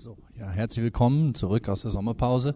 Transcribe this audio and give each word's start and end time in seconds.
So, 0.00 0.16
ja, 0.38 0.48
herzlich 0.48 0.84
willkommen 0.84 1.34
zurück 1.34 1.68
aus 1.68 1.82
der 1.82 1.90
Sommerpause. 1.90 2.54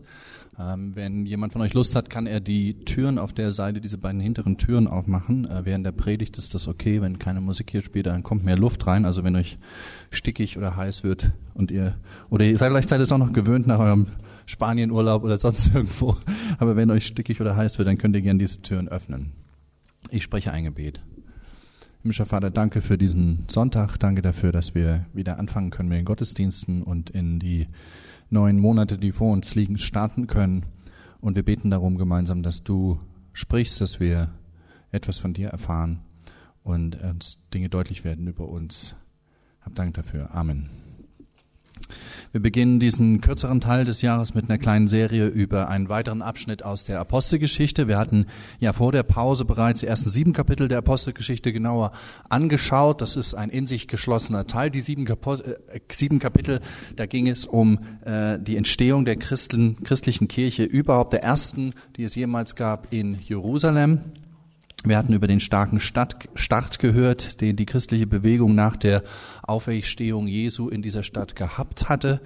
Ähm, 0.61 0.95
wenn 0.95 1.27
jemand 1.27 1.53
von 1.53 1.61
euch 1.61 1.75
Lust 1.75 1.97
hat, 1.97 2.09
kann 2.09 2.29
er 2.29 2.39
die 2.39 2.85
Türen 2.85 3.19
auf 3.19 3.33
der 3.33 3.51
Seite, 3.51 3.81
diese 3.81 3.99
beiden 3.99 4.21
hinteren 4.21 4.59
Türen 4.59 4.87
aufmachen. 4.87 5.51
Äh, 5.51 5.63
während 5.65 5.85
der 5.85 5.91
Predigt 5.91 6.39
ist 6.39 6.55
das 6.55 6.69
okay. 6.69 7.03
Wenn 7.03 7.19
keine 7.19 7.41
Musik 7.41 7.73
hier 7.73 7.83
spielt, 7.83 8.07
dann 8.07 8.23
kommt 8.23 8.45
mehr 8.45 8.57
Luft 8.57 8.87
rein. 8.87 9.05
Also 9.05 9.25
wenn 9.25 9.35
euch 9.35 9.59
stickig 10.11 10.57
oder 10.57 10.77
heiß 10.77 11.03
wird 11.03 11.33
und 11.55 11.73
ihr, 11.73 11.97
oder 12.31 12.45
ihr 12.45 12.57
seid 12.57 12.71
vielleicht 12.71 12.91
seid 12.91 13.01
es 13.01 13.11
auch 13.11 13.19
noch 13.19 13.33
gewöhnt 13.33 13.67
nach 13.67 13.81
eurem 13.81 14.07
Spanienurlaub 14.47 15.25
oder 15.25 15.37
sonst 15.37 15.67
irgendwo. 15.75 16.17
Aber 16.59 16.77
wenn 16.77 16.93
euch 16.93 17.07
stickig 17.07 17.41
oder 17.41 17.57
heiß 17.57 17.77
wird, 17.77 17.89
dann 17.89 17.99
könnt 17.99 18.15
ihr 18.15 18.23
gerne 18.23 18.39
diese 18.39 18.63
Türen 18.63 18.87
öffnen. 18.87 19.33
Ich 20.11 20.23
spreche 20.23 20.53
ein 20.53 20.63
Gebet. 20.63 21.01
Himmlischer 22.03 22.27
Vater, 22.27 22.51
danke 22.51 22.83
für 22.83 22.99
diesen 22.99 23.45
Sonntag. 23.49 23.97
Danke 23.97 24.23
dafür, 24.23 24.51
dass 24.51 24.75
wir 24.75 25.07
wieder 25.13 25.39
anfangen 25.39 25.71
können 25.71 25.89
mit 25.89 25.99
den 25.99 26.05
Gottesdiensten 26.05 26.83
und 26.83 27.11
in 27.11 27.39
die 27.39 27.69
neuen 28.29 28.59
Monate, 28.59 28.99
die 28.99 29.13
vor 29.13 29.33
uns 29.33 29.55
liegen, 29.55 29.79
starten 29.79 30.27
können. 30.27 30.67
Und 31.21 31.37
wir 31.37 31.45
beten 31.45 31.71
darum 31.71 31.99
gemeinsam, 31.99 32.43
dass 32.43 32.65
du 32.65 32.99
sprichst, 33.33 33.81
dass 33.81 34.01
wir 34.01 34.31
etwas 34.91 35.19
von 35.19 35.33
dir 35.33 35.51
erfahren 35.51 36.01
und 36.65 37.01
uns 37.01 37.49
Dinge 37.55 37.69
deutlich 37.69 38.03
werden 38.03 38.27
über 38.27 38.49
uns. 38.49 38.97
Hab 39.61 39.77
Dank 39.77 39.95
dafür. 39.95 40.35
Amen. 40.35 40.82
Wir 42.33 42.41
beginnen 42.41 42.81
diesen 42.81 43.21
kürzeren 43.21 43.61
Teil 43.61 43.85
des 43.85 44.03
Jahres 44.03 44.35
mit 44.35 44.49
einer 44.49 44.59
kleinen 44.59 44.89
Serie 44.89 45.27
über 45.27 45.69
einen 45.69 45.89
weiteren 45.89 46.23
Abschnitt 46.23 46.65
aus 46.65 46.85
der 46.85 47.01
Apostelgeschichte. 47.01 47.89
Wir 47.89 47.99
hatten 47.99 48.27
ja 48.59 48.73
vor 48.73 48.93
der 48.93 49.03
Pause 49.03 49.45
bereits 49.45 49.81
die 49.81 49.87
ersten 49.87 50.11
sieben 50.11 50.33
Kapitel 50.33 50.69
der 50.69 50.79
Apostelgeschichte 50.79 51.53
genauer 51.53 51.93
angeschaut. 52.29 53.01
Das 53.01 53.17
ist 53.17 53.35
ein 53.35 53.51
in 53.51 53.67
sich 53.67 53.89
geschlossener 53.89 54.47
Teil. 54.47 54.71
Die 54.71 54.81
sieben, 54.81 55.05
Kapitel, 55.05 55.59
äh, 55.73 55.81
sieben 55.91 56.19
Kapitel 56.19 56.61
da 56.97 57.07
ging 57.07 57.29
es 57.29 57.45
um 57.45 57.79
äh, 58.05 58.39
die 58.39 58.57
Entstehung 58.57 59.05
der 59.05 59.17
Christen, 59.17 59.83
christlichen 59.83 60.29
Kirche 60.29 60.65
überhaupt, 60.65 61.13
der 61.13 61.23
ersten, 61.23 61.73
die 61.97 62.05
es 62.05 62.15
jemals 62.15 62.57
gab 62.57 62.93
in 62.93 63.19
Jerusalem. 63.21 64.01
Wir 64.85 64.99
hatten 64.99 65.13
über 65.13 65.29
den 65.29 65.39
starken 65.39 65.79
Start 65.79 66.79
gehört, 66.81 67.41
den 67.41 67.55
die 67.55 67.67
christliche 67.67 68.07
Bewegung 68.07 68.57
nach 68.57 68.77
der 68.77 69.05
Auferstehung 69.43 70.27
Jesu 70.27 70.69
in 70.69 70.83
dieser 70.83 71.05
Stadt 71.05 71.37
gehabt 71.37 71.89
hatte. 71.89 72.21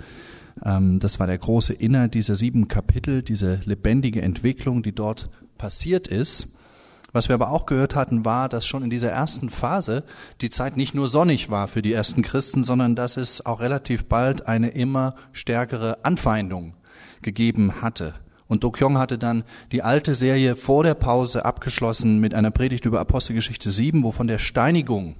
Ähm, 0.65 0.99
das 0.99 1.21
war 1.21 1.27
der 1.27 1.37
große 1.37 1.75
Inhalt 1.75 2.15
dieser 2.15 2.34
sieben 2.34 2.69
Kapitel, 2.69 3.23
diese 3.23 3.61
lebendige 3.65 4.23
Entwicklung, 4.23 4.83
die 4.83 4.95
dort 4.95 5.29
passiert 5.59 6.09
ist. 6.09 6.49
Was 7.12 7.29
wir 7.29 7.34
aber 7.34 7.51
auch 7.51 7.67
gehört 7.67 7.95
hatten, 7.95 8.25
war, 8.25 8.49
dass 8.49 8.67
schon 8.67 8.83
in 8.83 8.91
dieser 8.91 9.11
ersten 9.11 9.49
Phase 9.49 10.05
die 10.41 10.51
Zeit 10.51 10.77
nicht 10.77 10.95
nur 10.95 11.09
sonnig 11.09 11.51
war 11.51 11.69
für 11.69 11.83
die 11.83 11.93
ersten 11.93 12.23
Christen, 12.23 12.62
sondern 12.62 12.97
dass 12.97 13.17
es 13.17 13.45
auch 13.45 13.61
relativ 13.61 14.07
bald 14.07 14.49
eine 14.49 14.69
immer 14.69 15.15
stärkere 15.33 16.05
Anfeindung 16.05 16.75
gegeben 17.23 17.81
hatte. 17.81 18.15
Und 18.49 18.63
Do 18.63 18.71
Kyung 18.71 18.99
hatte 18.99 19.19
dann 19.19 19.45
die 19.73 19.83
alte 19.83 20.15
Serie 20.15 20.55
vor 20.55 20.85
der 20.85 20.95
Pause 20.95 21.45
abgeschlossen 21.45 22.21
mit 22.21 22.35
einer 22.35 22.51
Predigt 22.51 22.85
über 22.85 23.01
Apostelgeschichte 23.01 23.71
7, 23.71 24.03
wo 24.03 24.13
von 24.13 24.29
der 24.29 24.39
Steinigung 24.39 25.17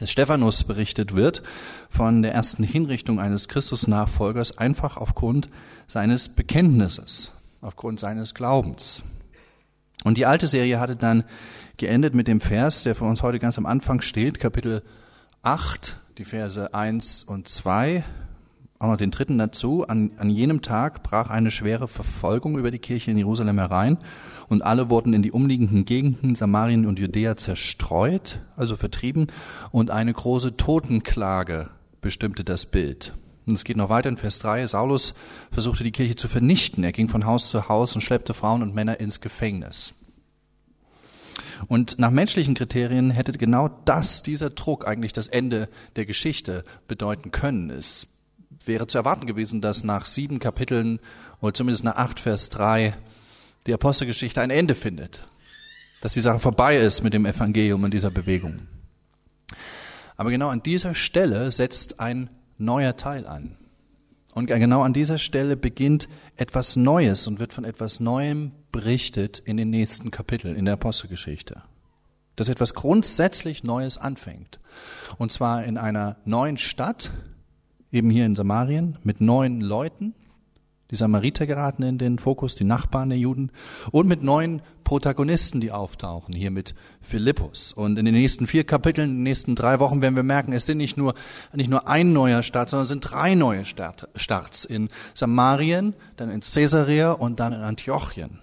des 0.00 0.10
Stephanus 0.10 0.64
berichtet 0.64 1.14
wird, 1.14 1.42
von 1.90 2.22
der 2.22 2.32
ersten 2.32 2.64
Hinrichtung 2.64 3.20
eines 3.20 3.48
Christusnachfolgers, 3.48 4.56
einfach 4.56 4.96
aufgrund 4.96 5.50
seines 5.86 6.30
Bekenntnisses, 6.30 7.32
aufgrund 7.60 8.00
seines 8.00 8.34
Glaubens. 8.34 9.02
Und 10.04 10.16
die 10.16 10.26
alte 10.26 10.46
Serie 10.46 10.80
hatte 10.80 10.96
dann 10.96 11.24
geendet 11.76 12.14
mit 12.14 12.28
dem 12.28 12.40
Vers, 12.40 12.82
der 12.82 12.94
für 12.94 13.04
uns 13.04 13.22
heute 13.22 13.38
ganz 13.38 13.58
am 13.58 13.66
Anfang 13.66 14.00
steht, 14.00 14.40
Kapitel 14.40 14.82
8, 15.42 15.96
die 16.18 16.24
Verse 16.24 16.72
1 16.72 17.24
und 17.24 17.48
2, 17.48 18.04
auch 18.82 18.88
noch 18.88 18.96
den 18.96 19.12
dritten 19.12 19.38
dazu. 19.38 19.86
An, 19.86 20.10
an 20.18 20.28
jenem 20.28 20.60
Tag 20.60 21.02
brach 21.02 21.30
eine 21.30 21.50
schwere 21.50 21.86
Verfolgung 21.86 22.58
über 22.58 22.70
die 22.70 22.80
Kirche 22.80 23.12
in 23.12 23.16
Jerusalem 23.16 23.58
herein 23.58 23.98
und 24.48 24.62
alle 24.62 24.90
wurden 24.90 25.14
in 25.14 25.22
die 25.22 25.30
umliegenden 25.30 25.84
Gegenden 25.84 26.34
Samarien 26.34 26.86
und 26.86 26.98
Judäa 26.98 27.36
zerstreut, 27.36 28.40
also 28.56 28.76
vertrieben, 28.76 29.28
und 29.70 29.90
eine 29.90 30.12
große 30.12 30.56
Totenklage 30.56 31.70
bestimmte 32.00 32.42
das 32.42 32.66
Bild. 32.66 33.12
Und 33.46 33.54
es 33.54 33.64
geht 33.64 33.76
noch 33.76 33.88
weiter 33.88 34.08
in 34.08 34.16
Vers 34.16 34.40
3. 34.40 34.66
Saulus 34.66 35.14
versuchte 35.50 35.84
die 35.84 35.92
Kirche 35.92 36.16
zu 36.16 36.28
vernichten. 36.28 36.84
Er 36.84 36.92
ging 36.92 37.08
von 37.08 37.24
Haus 37.24 37.50
zu 37.50 37.68
Haus 37.68 37.94
und 37.94 38.00
schleppte 38.00 38.34
Frauen 38.34 38.62
und 38.62 38.74
Männer 38.74 39.00
ins 39.00 39.20
Gefängnis. 39.20 39.94
Und 41.68 41.98
nach 41.98 42.10
menschlichen 42.10 42.54
Kriterien 42.54 43.10
hätte 43.10 43.32
genau 43.32 43.68
das, 43.84 44.22
dieser 44.22 44.50
Druck 44.50 44.86
eigentlich 44.86 45.12
das 45.12 45.28
Ende 45.28 45.68
der 45.94 46.06
Geschichte 46.06 46.64
bedeuten 46.88 47.30
können. 47.30 47.70
Es 47.70 48.08
wäre 48.66 48.86
zu 48.86 48.98
erwarten 48.98 49.26
gewesen, 49.26 49.60
dass 49.60 49.84
nach 49.84 50.06
sieben 50.06 50.38
Kapiteln 50.38 51.00
oder 51.40 51.54
zumindest 51.54 51.84
nach 51.84 51.96
acht 51.96 52.20
Vers 52.20 52.48
drei 52.48 52.94
die 53.66 53.74
Apostelgeschichte 53.74 54.40
ein 54.40 54.50
Ende 54.50 54.74
findet. 54.74 55.26
Dass 56.00 56.14
die 56.14 56.20
Sache 56.20 56.40
vorbei 56.40 56.76
ist 56.76 57.02
mit 57.02 57.12
dem 57.12 57.26
Evangelium 57.26 57.84
und 57.84 57.94
dieser 57.94 58.10
Bewegung. 58.10 58.62
Aber 60.16 60.30
genau 60.30 60.48
an 60.48 60.62
dieser 60.62 60.94
Stelle 60.94 61.50
setzt 61.50 62.00
ein 62.00 62.30
neuer 62.58 62.96
Teil 62.96 63.26
an. 63.26 63.56
Und 64.34 64.46
genau 64.46 64.82
an 64.82 64.92
dieser 64.92 65.18
Stelle 65.18 65.56
beginnt 65.56 66.08
etwas 66.36 66.76
Neues 66.76 67.26
und 67.26 67.38
wird 67.38 67.52
von 67.52 67.64
etwas 67.64 68.00
Neuem 68.00 68.52
berichtet 68.72 69.40
in 69.40 69.58
den 69.58 69.70
nächsten 69.70 70.10
Kapiteln 70.10 70.56
in 70.56 70.64
der 70.64 70.74
Apostelgeschichte. 70.74 71.62
Dass 72.36 72.48
etwas 72.48 72.72
grundsätzlich 72.72 73.62
Neues 73.62 73.98
anfängt. 73.98 74.58
Und 75.18 75.30
zwar 75.30 75.64
in 75.64 75.76
einer 75.76 76.16
neuen 76.24 76.56
Stadt, 76.56 77.10
eben 77.92 78.10
hier 78.10 78.26
in 78.26 78.34
Samarien 78.34 78.98
mit 79.04 79.20
neuen 79.20 79.60
Leuten. 79.60 80.14
Die 80.90 80.96
Samariter 80.96 81.46
geraten 81.46 81.82
in 81.84 81.96
den 81.96 82.18
Fokus, 82.18 82.54
die 82.54 82.64
Nachbarn 82.64 83.08
der 83.08 83.18
Juden 83.18 83.50
und 83.92 84.06
mit 84.06 84.22
neuen 84.22 84.60
Protagonisten, 84.84 85.58
die 85.58 85.72
auftauchen, 85.72 86.34
hier 86.34 86.50
mit 86.50 86.74
Philippus. 87.00 87.72
Und 87.72 87.98
in 87.98 88.04
den 88.04 88.12
nächsten 88.12 88.46
vier 88.46 88.64
Kapiteln, 88.64 89.08
in 89.08 89.16
den 89.16 89.22
nächsten 89.22 89.54
drei 89.54 89.80
Wochen 89.80 90.02
werden 90.02 90.16
wir 90.16 90.22
merken, 90.22 90.52
es 90.52 90.66
sind 90.66 90.76
nicht 90.76 90.98
nur, 90.98 91.14
nicht 91.54 91.70
nur 91.70 91.88
ein 91.88 92.12
neuer 92.12 92.42
Start, 92.42 92.68
sondern 92.68 92.82
es 92.82 92.88
sind 92.90 93.00
drei 93.00 93.34
neue 93.34 93.64
Start, 93.64 94.08
Starts 94.16 94.66
in 94.66 94.90
Samarien, 95.14 95.94
dann 96.16 96.28
in 96.28 96.40
Caesarea 96.40 97.12
und 97.12 97.40
dann 97.40 97.54
in 97.54 97.60
Antiochien. 97.60 98.40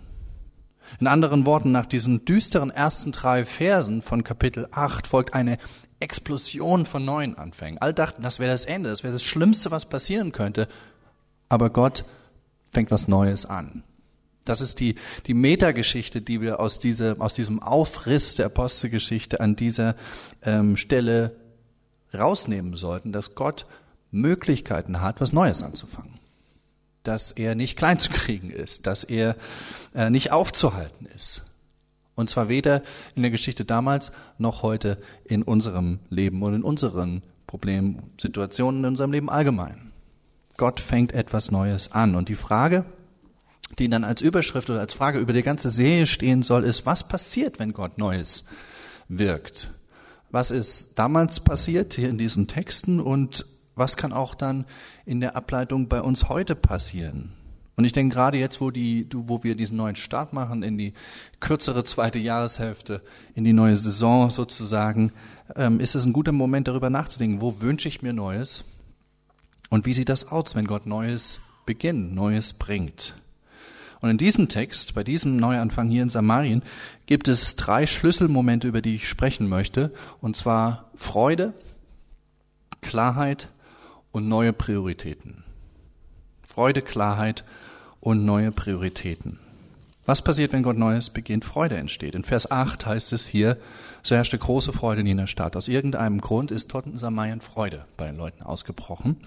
In 0.99 1.05
anderen 1.05 1.45
Worten, 1.45 1.71
nach 1.71 1.85
diesen 1.85 2.25
düsteren 2.25 2.71
ersten 2.71 3.11
drei 3.11 3.45
Versen 3.45 4.01
von 4.01 4.23
Kapitel 4.23 4.67
8 4.71 5.05
folgt 5.05 5.35
eine 5.35 5.59
Explosion 5.99 6.85
von 6.85 7.03
neuen 7.03 7.37
Anfängen. 7.37 7.79
Alle 7.79 7.93
dachten, 7.93 8.21
das 8.21 8.39
wäre 8.39 8.51
das 8.51 8.65
Ende, 8.65 8.89
das 8.89 9.03
wäre 9.03 9.13
das 9.13 9.23
Schlimmste, 9.23 9.71
was 9.71 9.87
passieren 9.87 10.31
könnte. 10.31 10.67
Aber 11.49 11.69
Gott 11.69 12.05
fängt 12.71 12.91
was 12.91 13.07
Neues 13.07 13.45
an. 13.45 13.83
Das 14.45 14.61
ist 14.61 14.79
die, 14.79 14.95
die 15.27 15.33
Metageschichte, 15.33 16.21
die 16.21 16.41
wir 16.41 16.59
aus, 16.59 16.79
diese, 16.79 17.17
aus 17.19 17.33
diesem 17.33 17.61
Aufriss 17.61 18.35
der 18.35 18.47
Apostelgeschichte 18.47 19.39
an 19.39 19.55
dieser 19.55 19.95
ähm, 20.41 20.77
Stelle 20.77 21.35
rausnehmen 22.13 22.75
sollten, 22.75 23.11
dass 23.11 23.35
Gott 23.35 23.65
Möglichkeiten 24.11 25.01
hat, 25.01 25.21
was 25.21 25.33
Neues 25.33 25.61
anzufangen. 25.61 26.19
Dass 27.03 27.31
er 27.31 27.55
nicht 27.55 27.77
klein 27.77 27.99
zu 27.99 28.09
kriegen 28.13 28.49
ist, 28.49 28.87
dass 28.87 29.03
er 29.03 29.35
äh, 29.93 30.09
nicht 30.09 30.31
aufzuhalten 30.31 31.05
ist, 31.05 31.43
und 32.19 32.29
zwar 32.29 32.49
weder 32.49 32.83
in 33.15 33.23
der 33.23 33.31
Geschichte 33.31 33.65
damals 33.65 34.11
noch 34.37 34.61
heute 34.61 34.99
in 35.25 35.41
unserem 35.41 35.99
Leben 36.09 36.43
und 36.43 36.53
in 36.53 36.63
unseren 36.63 37.23
Problemsituationen 37.47 38.81
in 38.81 38.85
unserem 38.89 39.11
Leben 39.11 39.29
allgemein. 39.29 39.91
Gott 40.57 40.79
fängt 40.79 41.13
etwas 41.13 41.49
Neues 41.49 41.91
an. 41.91 42.15
Und 42.15 42.29
die 42.29 42.35
Frage, 42.35 42.85
die 43.79 43.89
dann 43.89 44.03
als 44.03 44.21
Überschrift 44.21 44.69
oder 44.69 44.81
als 44.81 44.93
Frage 44.93 45.19
über 45.19 45.33
die 45.33 45.41
ganze 45.41 45.71
Serie 45.71 46.05
stehen 46.05 46.43
soll, 46.43 46.63
ist, 46.63 46.85
was 46.85 47.07
passiert, 47.07 47.57
wenn 47.57 47.73
Gott 47.73 47.97
Neues 47.97 48.45
wirkt? 49.07 49.71
Was 50.29 50.51
ist 50.51 50.99
damals 50.99 51.39
passiert 51.39 51.93
hier 51.95 52.09
in 52.09 52.17
diesen 52.17 52.47
Texten 52.47 52.99
und 52.99 53.45
was 53.73 53.97
kann 53.97 54.13
auch 54.13 54.35
dann 54.35 54.65
in 55.05 55.21
der 55.21 55.35
Ableitung 55.35 55.87
bei 55.87 56.01
uns 56.01 56.29
heute 56.29 56.55
passieren? 56.55 57.33
Und 57.79 57.85
ich 57.85 57.93
denke 57.93 58.13
gerade 58.13 58.37
jetzt, 58.37 58.59
wo, 58.59 58.71
die, 58.71 59.07
wo 59.13 59.41
wir 59.41 59.55
diesen 59.55 59.77
neuen 59.77 59.95
Start 59.95 60.33
machen 60.33 60.63
in 60.63 60.77
die 60.77 60.91
kürzere 61.39 61.85
zweite 61.85 62.19
Jahreshälfte, 62.19 63.01
in 63.35 63.45
die 63.45 63.53
neue 63.53 63.77
Saison 63.77 64.29
sozusagen, 64.29 65.13
ähm, 65.55 65.79
ist 65.79 65.95
es 65.95 66.03
ein 66.03 66.11
guter 66.11 66.33
Moment, 66.33 66.67
darüber 66.67 66.89
nachzudenken, 66.89 67.39
wo 67.39 67.61
wünsche 67.61 67.87
ich 67.87 68.01
mir 68.01 68.11
Neues 68.11 68.65
und 69.69 69.85
wie 69.85 69.93
sieht 69.93 70.09
das 70.09 70.29
aus, 70.29 70.55
wenn 70.55 70.67
Gott 70.67 70.87
Neues 70.87 71.39
beginnt, 71.65 72.13
Neues 72.13 72.51
bringt. 72.51 73.13
Und 74.01 74.09
in 74.09 74.17
diesem 74.17 74.49
Text, 74.49 74.93
bei 74.93 75.05
diesem 75.05 75.37
Neuanfang 75.37 75.87
hier 75.87 76.03
in 76.03 76.09
Samarien, 76.09 76.63
gibt 77.05 77.29
es 77.29 77.55
drei 77.55 77.87
Schlüsselmomente, 77.87 78.67
über 78.67 78.81
die 78.81 78.95
ich 78.95 79.07
sprechen 79.07 79.47
möchte, 79.47 79.93
und 80.19 80.35
zwar 80.35 80.91
Freude, 80.95 81.53
Klarheit 82.81 83.47
und 84.11 84.27
neue 84.27 84.51
Prioritäten. 84.51 85.45
Freude, 86.45 86.81
Klarheit 86.81 87.45
und 88.01 88.25
neue 88.25 88.51
Prioritäten. 88.51 89.39
Was 90.05 90.23
passiert, 90.23 90.53
wenn 90.53 90.63
Gott 90.63 90.77
Neues 90.77 91.11
beginnt? 91.11 91.45
Freude 91.45 91.77
entsteht. 91.77 92.15
In 92.15 92.23
Vers 92.23 92.49
8 92.49 92.85
heißt 92.85 93.13
es 93.13 93.27
hier, 93.27 93.57
so 94.01 94.15
herrschte 94.15 94.39
große 94.39 94.73
Freude 94.73 95.01
in 95.01 95.07
jener 95.07 95.27
Stadt. 95.27 95.55
Aus 95.55 95.67
irgendeinem 95.67 96.19
Grund 96.19 96.49
ist 96.49 96.73
Samarien 96.95 97.41
Freude 97.41 97.85
bei 97.95 98.07
den 98.07 98.17
Leuten 98.17 98.41
ausgebrochen. 98.41 99.17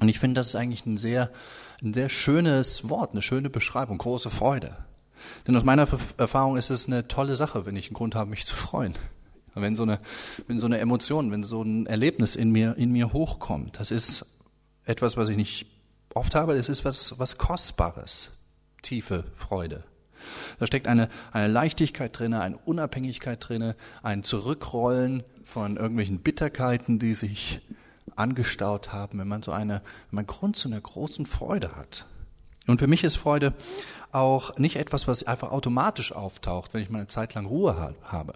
Und 0.00 0.08
ich 0.08 0.18
finde, 0.18 0.34
das 0.40 0.48
ist 0.48 0.54
eigentlich 0.54 0.86
ein 0.86 0.96
sehr, 0.96 1.30
ein 1.82 1.92
sehr 1.92 2.08
schönes 2.08 2.88
Wort, 2.88 3.12
eine 3.12 3.22
schöne 3.22 3.50
Beschreibung, 3.50 3.98
große 3.98 4.30
Freude. 4.30 4.76
Denn 5.46 5.56
aus 5.56 5.64
meiner 5.64 5.86
Erfahrung 6.16 6.56
ist 6.56 6.70
es 6.70 6.86
eine 6.86 7.08
tolle 7.08 7.36
Sache, 7.36 7.66
wenn 7.66 7.76
ich 7.76 7.88
einen 7.88 7.94
Grund 7.94 8.14
habe, 8.14 8.30
mich 8.30 8.46
zu 8.46 8.54
freuen. 8.54 8.94
Wenn 9.54 9.74
so 9.74 9.82
eine, 9.82 9.98
wenn 10.46 10.58
so 10.60 10.66
eine 10.66 10.78
Emotion, 10.78 11.32
wenn 11.32 11.42
so 11.42 11.62
ein 11.62 11.86
Erlebnis 11.86 12.36
in 12.36 12.50
mir, 12.50 12.76
in 12.76 12.92
mir 12.92 13.12
hochkommt. 13.12 13.80
Das 13.80 13.90
ist 13.90 14.24
etwas, 14.84 15.16
was 15.16 15.28
ich 15.28 15.36
nicht 15.36 15.66
oft 16.14 16.34
habe. 16.34 16.54
Es 16.54 16.68
ist 16.68 16.84
was, 16.84 17.18
was 17.18 17.38
Kostbares. 17.38 18.30
Tiefe 18.82 19.24
Freude. 19.36 19.84
Da 20.58 20.66
steckt 20.66 20.86
eine, 20.86 21.08
eine 21.32 21.48
Leichtigkeit 21.48 22.18
drin, 22.18 22.34
eine 22.34 22.58
Unabhängigkeit 22.58 23.48
drin, 23.48 23.74
ein 24.02 24.24
Zurückrollen 24.24 25.22
von 25.44 25.76
irgendwelchen 25.76 26.20
Bitterkeiten, 26.20 26.98
die 26.98 27.14
sich 27.14 27.60
angestaut 28.16 28.92
haben, 28.92 29.18
wenn 29.18 29.28
man 29.28 29.42
so 29.42 29.52
eine, 29.52 29.82
wenn 30.10 30.16
man 30.16 30.26
Grund 30.26 30.56
zu 30.56 30.68
einer 30.68 30.80
großen 30.80 31.26
Freude 31.26 31.76
hat. 31.76 32.04
Und 32.66 32.78
für 32.78 32.86
mich 32.86 33.04
ist 33.04 33.16
Freude 33.16 33.54
auch 34.12 34.56
nicht 34.58 34.76
etwas, 34.76 35.06
was 35.08 35.22
einfach 35.22 35.52
automatisch 35.52 36.12
auftaucht, 36.12 36.74
wenn 36.74 36.82
ich 36.82 36.90
mal 36.90 36.98
eine 36.98 37.06
Zeit 37.06 37.34
lang 37.34 37.46
Ruhe 37.46 37.94
habe. 38.02 38.32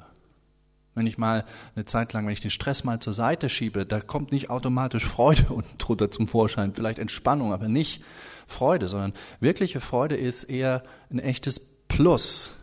Wenn 0.95 1.07
ich 1.07 1.17
mal 1.17 1.45
eine 1.75 1.85
Zeit 1.85 2.13
lang, 2.13 2.27
wenn 2.27 2.33
ich 2.33 2.41
den 2.41 2.51
Stress 2.51 2.85
mal 2.85 3.01
zur 3.01 3.15
Seite 3.15 3.49
schiebe, 3.49 3.87
da 3.87 4.01
kommt 4.01 4.31
nicht 4.31 4.51
automatisch 4.51 5.07
Freude 5.07 5.45
unten 5.49 5.79
drunter 5.79 6.11
zum 6.11 6.27
Vorschein, 6.27 6.75
vielleicht 6.75 6.99
Entspannung, 6.99 7.53
aber 7.53 7.69
nicht 7.69 8.03
Freude, 8.47 8.89
sondern 8.89 9.15
wirkliche 9.41 9.81
Freude 9.81 10.17
ist 10.17 10.45
eher 10.45 10.83
ein 11.11 11.19
echtes 11.19 11.61
Plus. 11.89 12.57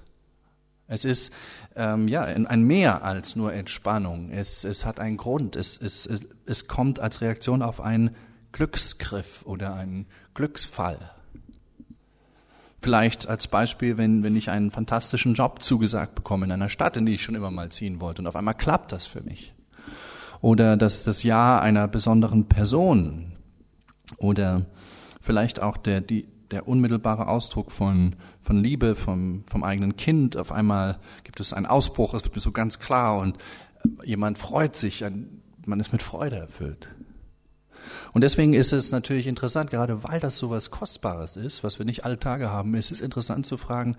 Es 0.88 1.06
ist 1.06 1.32
ähm, 1.76 2.08
ja 2.08 2.24
ein 2.24 2.64
Mehr 2.64 3.04
als 3.04 3.36
nur 3.36 3.54
Entspannung. 3.54 4.32
Es, 4.32 4.64
es 4.64 4.86
hat 4.86 5.00
einen 5.00 5.18
Grund. 5.18 5.56
Es, 5.56 5.80
es, 5.80 6.08
es, 6.08 6.26
es 6.46 6.68
kommt 6.68 7.00
als 7.00 7.22
Reaktion 7.22 7.62
auf 7.62 7.80
einen 7.80 8.16
Glücksgriff 8.52 9.44
oder 9.46 9.76
einen 9.76 10.08
Glücksfall. 10.34 11.12
Vielleicht 12.82 13.28
als 13.28 13.48
Beispiel, 13.48 13.98
wenn, 13.98 14.24
wenn 14.24 14.36
ich 14.36 14.50
einen 14.50 14.72
fantastischen 14.72 15.34
Job 15.34 15.62
zugesagt 15.62 16.16
bekomme 16.16 16.46
in 16.46 16.52
einer 16.52 16.70
Stadt, 16.70 16.96
in 16.96 17.06
die 17.06 17.14
ich 17.14 17.24
schon 17.24 17.36
immer 17.36 17.52
mal 17.52 17.70
ziehen 17.70 18.00
wollte 18.00 18.22
und 18.22 18.28
auf 18.28 18.36
einmal 18.36 18.54
klappt 18.54 18.92
das 18.92 19.06
für 19.06 19.22
mich. 19.22 19.54
Oder 20.42 20.78
das, 20.78 21.04
das 21.04 21.24
Ja 21.24 21.60
einer 21.60 21.88
besonderen 21.90 22.48
Person. 22.48 23.34
Oder 24.18 24.66
vielleicht 25.20 25.62
auch 25.62 25.76
der, 25.76 26.00
die, 26.00 26.28
der 26.52 26.68
unmittelbare 26.68 27.28
Ausdruck 27.28 27.72
von, 27.72 28.16
von 28.42 28.58
Liebe 28.58 28.96
vom, 28.96 29.44
vom 29.50 29.64
eigenen 29.64 29.98
Kind. 29.98 30.38
Auf 30.38 30.52
einmal 30.52 31.00
gibt 31.24 31.40
es 31.40 31.54
einen 31.54 31.66
Ausbruch, 31.66 32.14
es 32.14 32.24
wird 32.24 32.36
mir 32.36 32.42
so 32.42 32.52
ganz 32.52 32.80
klar 32.80 33.20
und 33.20 33.38
jemand 34.04 34.38
freut 34.38 34.76
sich, 34.76 35.04
man 35.66 35.80
ist 35.80 35.92
mit 35.92 36.02
Freude 36.02 36.38
erfüllt. 36.38 36.90
Und 38.14 38.22
deswegen 38.24 38.54
ist 38.54 38.74
es 38.74 38.92
natürlich 38.92 39.28
interessant, 39.28 39.72
gerade 39.72 40.04
weil 40.04 40.20
das 40.20 40.38
so 40.38 40.50
was 40.50 40.72
Kostbares 40.72 41.36
ist, 41.36 41.64
was 41.64 41.80
wir 41.80 41.86
nicht 41.86 42.06
alle 42.06 42.20
Tage 42.20 42.50
haben, 42.50 42.74
ist 42.76 42.92
es 42.92 43.02
interessant 43.02 43.46
zu 43.46 43.58
fragen, 43.58 43.98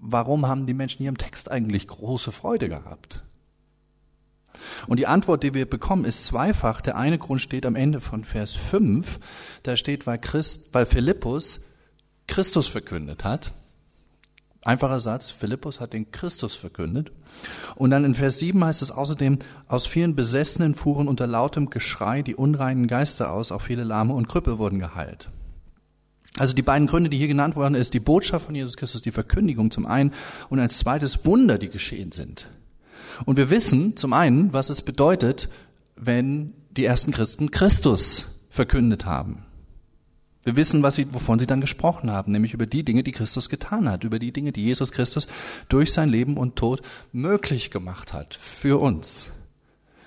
warum 0.00 0.46
haben 0.46 0.66
die 0.66 0.74
Menschen 0.74 0.98
hier 0.98 1.08
im 1.08 1.18
Text 1.18 1.50
eigentlich 1.50 1.86
große 1.86 2.32
Freude 2.32 2.68
gehabt? 2.68 3.22
Und 4.86 4.98
die 4.98 5.06
Antwort, 5.06 5.42
die 5.42 5.54
wir 5.54 5.68
bekommen, 5.68 6.04
ist 6.04 6.24
zweifach. 6.26 6.80
Der 6.80 6.96
eine 6.96 7.18
Grund 7.18 7.40
steht 7.40 7.66
am 7.66 7.76
Ende 7.76 8.00
von 8.00 8.24
Vers 8.24 8.52
5. 8.52 9.20
Da 9.62 9.76
steht, 9.76 10.06
weil 10.06 10.18
Christ, 10.18 10.70
weil 10.72 10.86
Philippus 10.86 11.66
Christus 12.26 12.68
verkündet 12.68 13.24
hat. 13.24 13.52
Einfacher 14.62 15.00
Satz, 15.00 15.30
Philippus 15.30 15.80
hat 15.80 15.94
den 15.94 16.10
Christus 16.10 16.54
verkündet. 16.54 17.12
Und 17.76 17.90
dann 17.90 18.04
in 18.04 18.14
Vers 18.14 18.38
7 18.40 18.62
heißt 18.62 18.82
es 18.82 18.90
außerdem, 18.90 19.38
aus 19.68 19.86
vielen 19.86 20.14
Besessenen 20.14 20.74
fuhren 20.74 21.08
unter 21.08 21.26
lautem 21.26 21.70
Geschrei 21.70 22.20
die 22.22 22.34
unreinen 22.34 22.86
Geister 22.86 23.32
aus, 23.32 23.52
auch 23.52 23.62
viele 23.62 23.84
Lahme 23.84 24.12
und 24.12 24.28
Krüppel 24.28 24.58
wurden 24.58 24.78
geheilt. 24.78 25.30
Also 26.36 26.54
die 26.54 26.62
beiden 26.62 26.86
Gründe, 26.86 27.10
die 27.10 27.18
hier 27.18 27.28
genannt 27.28 27.56
worden 27.56 27.74
ist 27.74 27.94
die 27.94 28.00
Botschaft 28.00 28.46
von 28.46 28.54
Jesus 28.54 28.76
Christus, 28.76 29.02
die 29.02 29.10
Verkündigung 29.10 29.70
zum 29.70 29.86
einen 29.86 30.12
und 30.48 30.60
als 30.60 30.78
zweites 30.78 31.24
Wunder, 31.24 31.58
die 31.58 31.70
geschehen 31.70 32.12
sind. 32.12 32.46
Und 33.24 33.36
wir 33.36 33.50
wissen 33.50 33.96
zum 33.96 34.12
einen, 34.12 34.52
was 34.52 34.70
es 34.70 34.82
bedeutet, 34.82 35.48
wenn 35.96 36.52
die 36.70 36.84
ersten 36.84 37.12
Christen 37.12 37.50
Christus 37.50 38.46
verkündet 38.50 39.06
haben. 39.06 39.44
Wir 40.42 40.56
wissen, 40.56 40.82
was 40.82 40.94
sie, 40.94 41.12
wovon 41.12 41.38
sie 41.38 41.46
dann 41.46 41.60
gesprochen 41.60 42.10
haben, 42.10 42.32
nämlich 42.32 42.54
über 42.54 42.66
die 42.66 42.82
Dinge, 42.82 43.02
die 43.02 43.12
Christus 43.12 43.50
getan 43.50 43.90
hat, 43.90 44.04
über 44.04 44.18
die 44.18 44.32
Dinge, 44.32 44.52
die 44.52 44.64
Jesus 44.64 44.90
Christus 44.90 45.26
durch 45.68 45.92
sein 45.92 46.08
Leben 46.08 46.38
und 46.38 46.56
Tod 46.56 46.80
möglich 47.12 47.70
gemacht 47.70 48.14
hat 48.14 48.34
für 48.34 48.80
uns. 48.80 49.28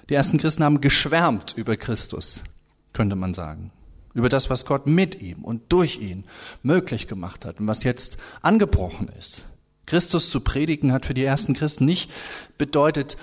Die 0.10 0.16
ersten 0.16 0.40
Christen 0.40 0.64
haben 0.64 0.82
geschwärmt 0.82 1.54
über 1.56 1.78
Christus, 1.78 2.42
könnte 2.94 3.16
man 3.16 3.34
sagen. 3.34 3.72
Über 4.16 4.30
das, 4.30 4.50
was 4.50 4.66
Gott 4.66 4.88
mit 4.88 5.22
ihm 5.22 5.44
und 5.44 5.72
durch 5.72 6.00
ihn 6.00 6.24
möglich 6.62 7.08
gemacht 7.08 7.46
hat 7.46 7.60
und 7.60 7.68
was 7.68 7.84
jetzt 7.84 8.18
angebrochen 8.42 9.10
ist. 9.18 9.44
Christus 9.86 10.30
zu 10.30 10.40
predigen 10.40 10.92
hat 10.94 11.06
für 11.06 11.14
die 11.14 11.24
ersten 11.24 11.54
Christen 11.54 11.86
nicht 11.86 12.12
bedeutet, 12.58 13.18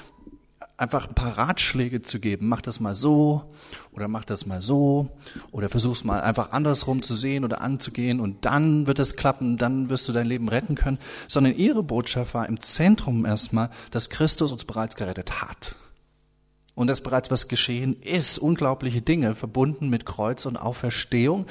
einfach 0.81 1.09
ein 1.09 1.15
paar 1.15 1.37
Ratschläge 1.37 2.03
zu 2.03 2.19
geben. 2.19 2.49
Mach 2.49 2.61
das 2.61 2.81
mal 2.81 2.97
so 2.97 3.53
oder 3.93 4.09
mach 4.09 4.25
das 4.25 4.47
mal 4.47 4.63
so 4.63 5.11
oder 5.53 5.69
versuch's 5.69 6.05
mal 6.05 6.21
einfach 6.21 6.53
andersrum 6.53 7.03
zu 7.03 7.15
sehen 7.15 7.45
oder 7.45 7.61
anzugehen 7.61 8.21
und 8.21 8.45
dann 8.45 8.87
wird 8.87 8.99
es 8.99 9.17
klappen, 9.17 9.57
dann 9.57 9.91
wirst 9.91 10.09
du 10.09 10.13
dein 10.13 10.27
Leben 10.27 10.49
retten 10.49 10.75
können. 10.75 10.99
Sondern 11.29 11.55
ihre 11.55 11.83
Botschaft 11.83 12.35
war 12.35 12.49
im 12.49 12.61
Zentrum 12.61 13.27
erstmal, 13.27 13.71
dass 13.91 14.11
Christus 14.11 14.53
uns 14.53 14.65
bereits 14.65 14.97
gerettet 14.97 15.43
hat. 15.43 15.77
Und 16.75 16.87
dass 16.87 17.03
bereits 17.03 17.31
was 17.31 17.49
geschehen 17.49 18.01
ist, 18.01 18.39
unglaubliche 18.39 19.03
Dinge 19.03 19.35
verbunden 19.35 19.91
mit 19.91 20.07
Kreuz 20.07 20.47
und 20.47 20.57
Auferstehung, 20.57 21.47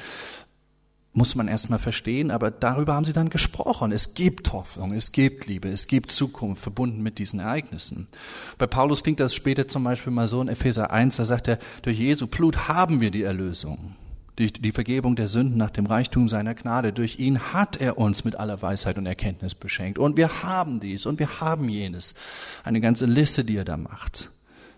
muss 1.12 1.34
man 1.34 1.48
erstmal 1.48 1.80
verstehen, 1.80 2.30
aber 2.30 2.50
darüber 2.50 2.94
haben 2.94 3.04
sie 3.04 3.12
dann 3.12 3.30
gesprochen. 3.30 3.90
Es 3.90 4.14
gibt 4.14 4.52
Hoffnung, 4.52 4.92
es 4.92 5.10
gibt 5.10 5.46
Liebe, 5.46 5.68
es 5.68 5.88
gibt 5.88 6.12
Zukunft 6.12 6.62
verbunden 6.62 7.02
mit 7.02 7.18
diesen 7.18 7.40
Ereignissen. 7.40 8.06
Bei 8.58 8.66
Paulus 8.66 9.02
klingt 9.02 9.18
das 9.18 9.34
später 9.34 9.66
zum 9.66 9.82
Beispiel 9.82 10.12
mal 10.12 10.28
so 10.28 10.40
in 10.40 10.48
Epheser 10.48 10.92
1, 10.92 11.16
da 11.16 11.24
sagt 11.24 11.48
er, 11.48 11.58
durch 11.82 11.98
Jesu 11.98 12.28
Blut 12.28 12.68
haben 12.68 13.00
wir 13.00 13.10
die 13.10 13.22
Erlösung, 13.22 13.96
durch 14.36 14.52
die 14.52 14.70
Vergebung 14.70 15.16
der 15.16 15.26
Sünden 15.26 15.58
nach 15.58 15.70
dem 15.70 15.86
Reichtum 15.86 16.28
seiner 16.28 16.54
Gnade. 16.54 16.92
Durch 16.92 17.18
ihn 17.18 17.52
hat 17.52 17.80
er 17.80 17.98
uns 17.98 18.24
mit 18.24 18.36
aller 18.36 18.62
Weisheit 18.62 18.96
und 18.96 19.06
Erkenntnis 19.06 19.56
beschenkt. 19.56 19.98
Und 19.98 20.16
wir 20.16 20.44
haben 20.44 20.78
dies 20.78 21.06
und 21.06 21.18
wir 21.18 21.40
haben 21.40 21.68
jenes. 21.68 22.14
Eine 22.62 22.80
ganze 22.80 23.06
Liste, 23.06 23.44
die 23.44 23.56
er 23.56 23.64
da 23.64 23.76
macht. 23.76 24.30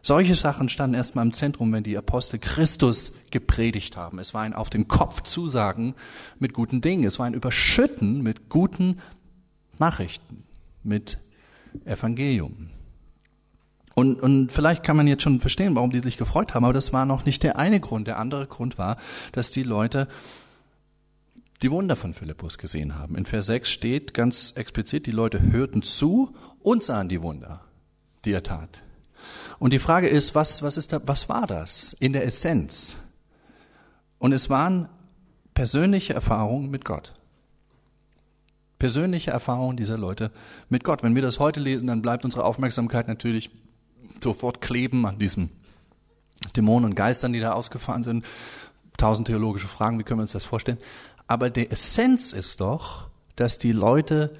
Solche 0.05 0.35
Sachen 0.35 0.69
standen 0.69 0.95
erstmal 0.95 1.25
im 1.25 1.33
Zentrum, 1.33 1.73
wenn 1.73 1.85
die 1.85 1.97
Apostel 1.97 2.41
Christus 2.41 3.15
gepredigt 3.31 3.97
haben. 3.97 4.19
Es 4.19 4.35
war 4.35 4.43
ein 4.43 4.53
auf 4.53 4.69
den 4.69 4.89
Kopf 4.89 5.23
zusagen 5.23 5.95
mit 6.41 6.53
guten 6.53 6.81
Dingen. 6.81 7.05
Es 7.05 7.21
war 7.21 7.27
ein 7.27 7.35
Überschütten 7.35 8.21
mit 8.21 8.49
guten 8.49 8.99
Nachrichten, 9.79 10.43
mit 10.83 11.19
Evangelium. 11.85 12.71
Und, 13.95 14.21
und 14.21 14.51
vielleicht 14.51 14.83
kann 14.83 14.97
man 14.97 15.07
jetzt 15.07 15.23
schon 15.23 15.39
verstehen, 15.39 15.77
warum 15.77 15.93
die 15.93 16.01
sich 16.01 16.17
gefreut 16.17 16.55
haben, 16.55 16.65
aber 16.65 16.73
das 16.73 16.93
war 16.93 17.07
noch 17.07 17.25
nicht 17.25 17.43
der 17.45 17.59
eine 17.59 17.79
Grund. 17.79 18.09
Der 18.09 18.19
andere 18.19 18.47
Grund 18.47 18.79
war, 18.79 18.97
dass 19.31 19.53
die 19.53 19.63
Leute 19.63 20.09
die 21.63 21.71
Wunder 21.71 21.95
von 21.95 22.13
Philippus 22.13 22.59
gesehen 22.59 22.97
haben. 22.99 23.17
In 23.17 23.25
Vers 23.25 23.47
6 23.47 23.71
steht 23.71 24.15
ganz 24.15 24.53
explizit, 24.53 25.07
die 25.07 25.13
Leute 25.13 25.41
hörten 25.53 25.83
zu 25.83 26.35
und 26.61 26.83
sahen 26.83 27.09
die 27.09 27.23
Wunder, 27.23 27.61
die 28.25 28.33
er 28.33 28.43
tat. 28.43 28.83
Und 29.63 29.73
die 29.73 29.79
Frage 29.79 30.09
ist, 30.09 30.35
was, 30.35 30.65
was, 30.65 30.77
ist 30.77 30.93
da, 30.93 31.01
was 31.07 31.29
war 31.29 31.47
das 31.47 31.93
in 31.93 32.13
der 32.13 32.27
Essenz? 32.27 32.97
Und 34.19 34.33
es 34.33 34.51
waren 34.51 34.89
persönliche 35.55 36.15
Erfahrungen 36.15 36.69
mit 36.69 36.85
Gott. 36.85 37.13
Persönliche 38.81 39.31
Erfahrungen 39.31 39.77
dieser 39.77 39.97
Leute 39.97 40.33
mit 40.69 40.83
Gott. 40.83 41.05
Wenn 41.05 41.15
wir 41.15 41.23
das 41.23 41.39
heute 41.39 41.61
lesen, 41.61 41.87
dann 41.87 42.03
bleibt 42.03 42.25
unsere 42.25 42.45
Aufmerksamkeit 42.45 43.07
natürlich 43.07 43.53
sofort 44.21 44.61
kleben 44.63 45.07
an 45.07 45.21
diesen 45.21 45.51
Dämonen 46.57 46.91
und 46.91 46.97
Geistern, 46.97 47.33
die 47.33 47.39
da 47.39 47.53
ausgefahren 47.53 48.03
sind. 48.03 48.25
Tausend 48.97 49.29
theologische 49.29 49.69
Fragen, 49.69 49.97
wie 50.01 50.03
können 50.03 50.19
wir 50.19 50.23
uns 50.23 50.33
das 50.33 50.45
vorstellen? 50.45 50.79
Aber 51.29 51.51
die 51.51 51.71
Essenz 51.71 52.33
ist 52.33 52.61
doch, 52.61 53.11
dass 53.37 53.61
die 53.61 53.71
Leute 53.71 54.37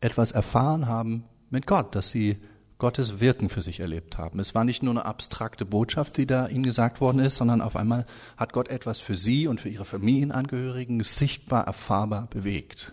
etwas 0.00 0.32
erfahren 0.32 0.86
haben 0.86 1.24
mit 1.50 1.66
Gott, 1.66 1.94
dass 1.94 2.08
sie 2.08 2.38
Gottes 2.82 3.20
Wirken 3.20 3.48
für 3.48 3.62
sich 3.62 3.78
erlebt 3.78 4.18
haben. 4.18 4.40
Es 4.40 4.56
war 4.56 4.64
nicht 4.64 4.82
nur 4.82 4.92
eine 4.92 5.04
abstrakte 5.04 5.64
Botschaft, 5.64 6.16
die 6.16 6.26
da 6.26 6.48
ihnen 6.48 6.64
gesagt 6.64 7.00
worden 7.00 7.20
ist, 7.20 7.36
sondern 7.36 7.60
auf 7.60 7.76
einmal 7.76 8.06
hat 8.36 8.52
Gott 8.52 8.66
etwas 8.66 9.00
für 9.00 9.14
sie 9.14 9.46
und 9.46 9.60
für 9.60 9.68
ihre 9.68 9.84
Familienangehörigen 9.84 11.00
sichtbar, 11.04 11.64
erfahrbar 11.64 12.26
bewegt. 12.26 12.90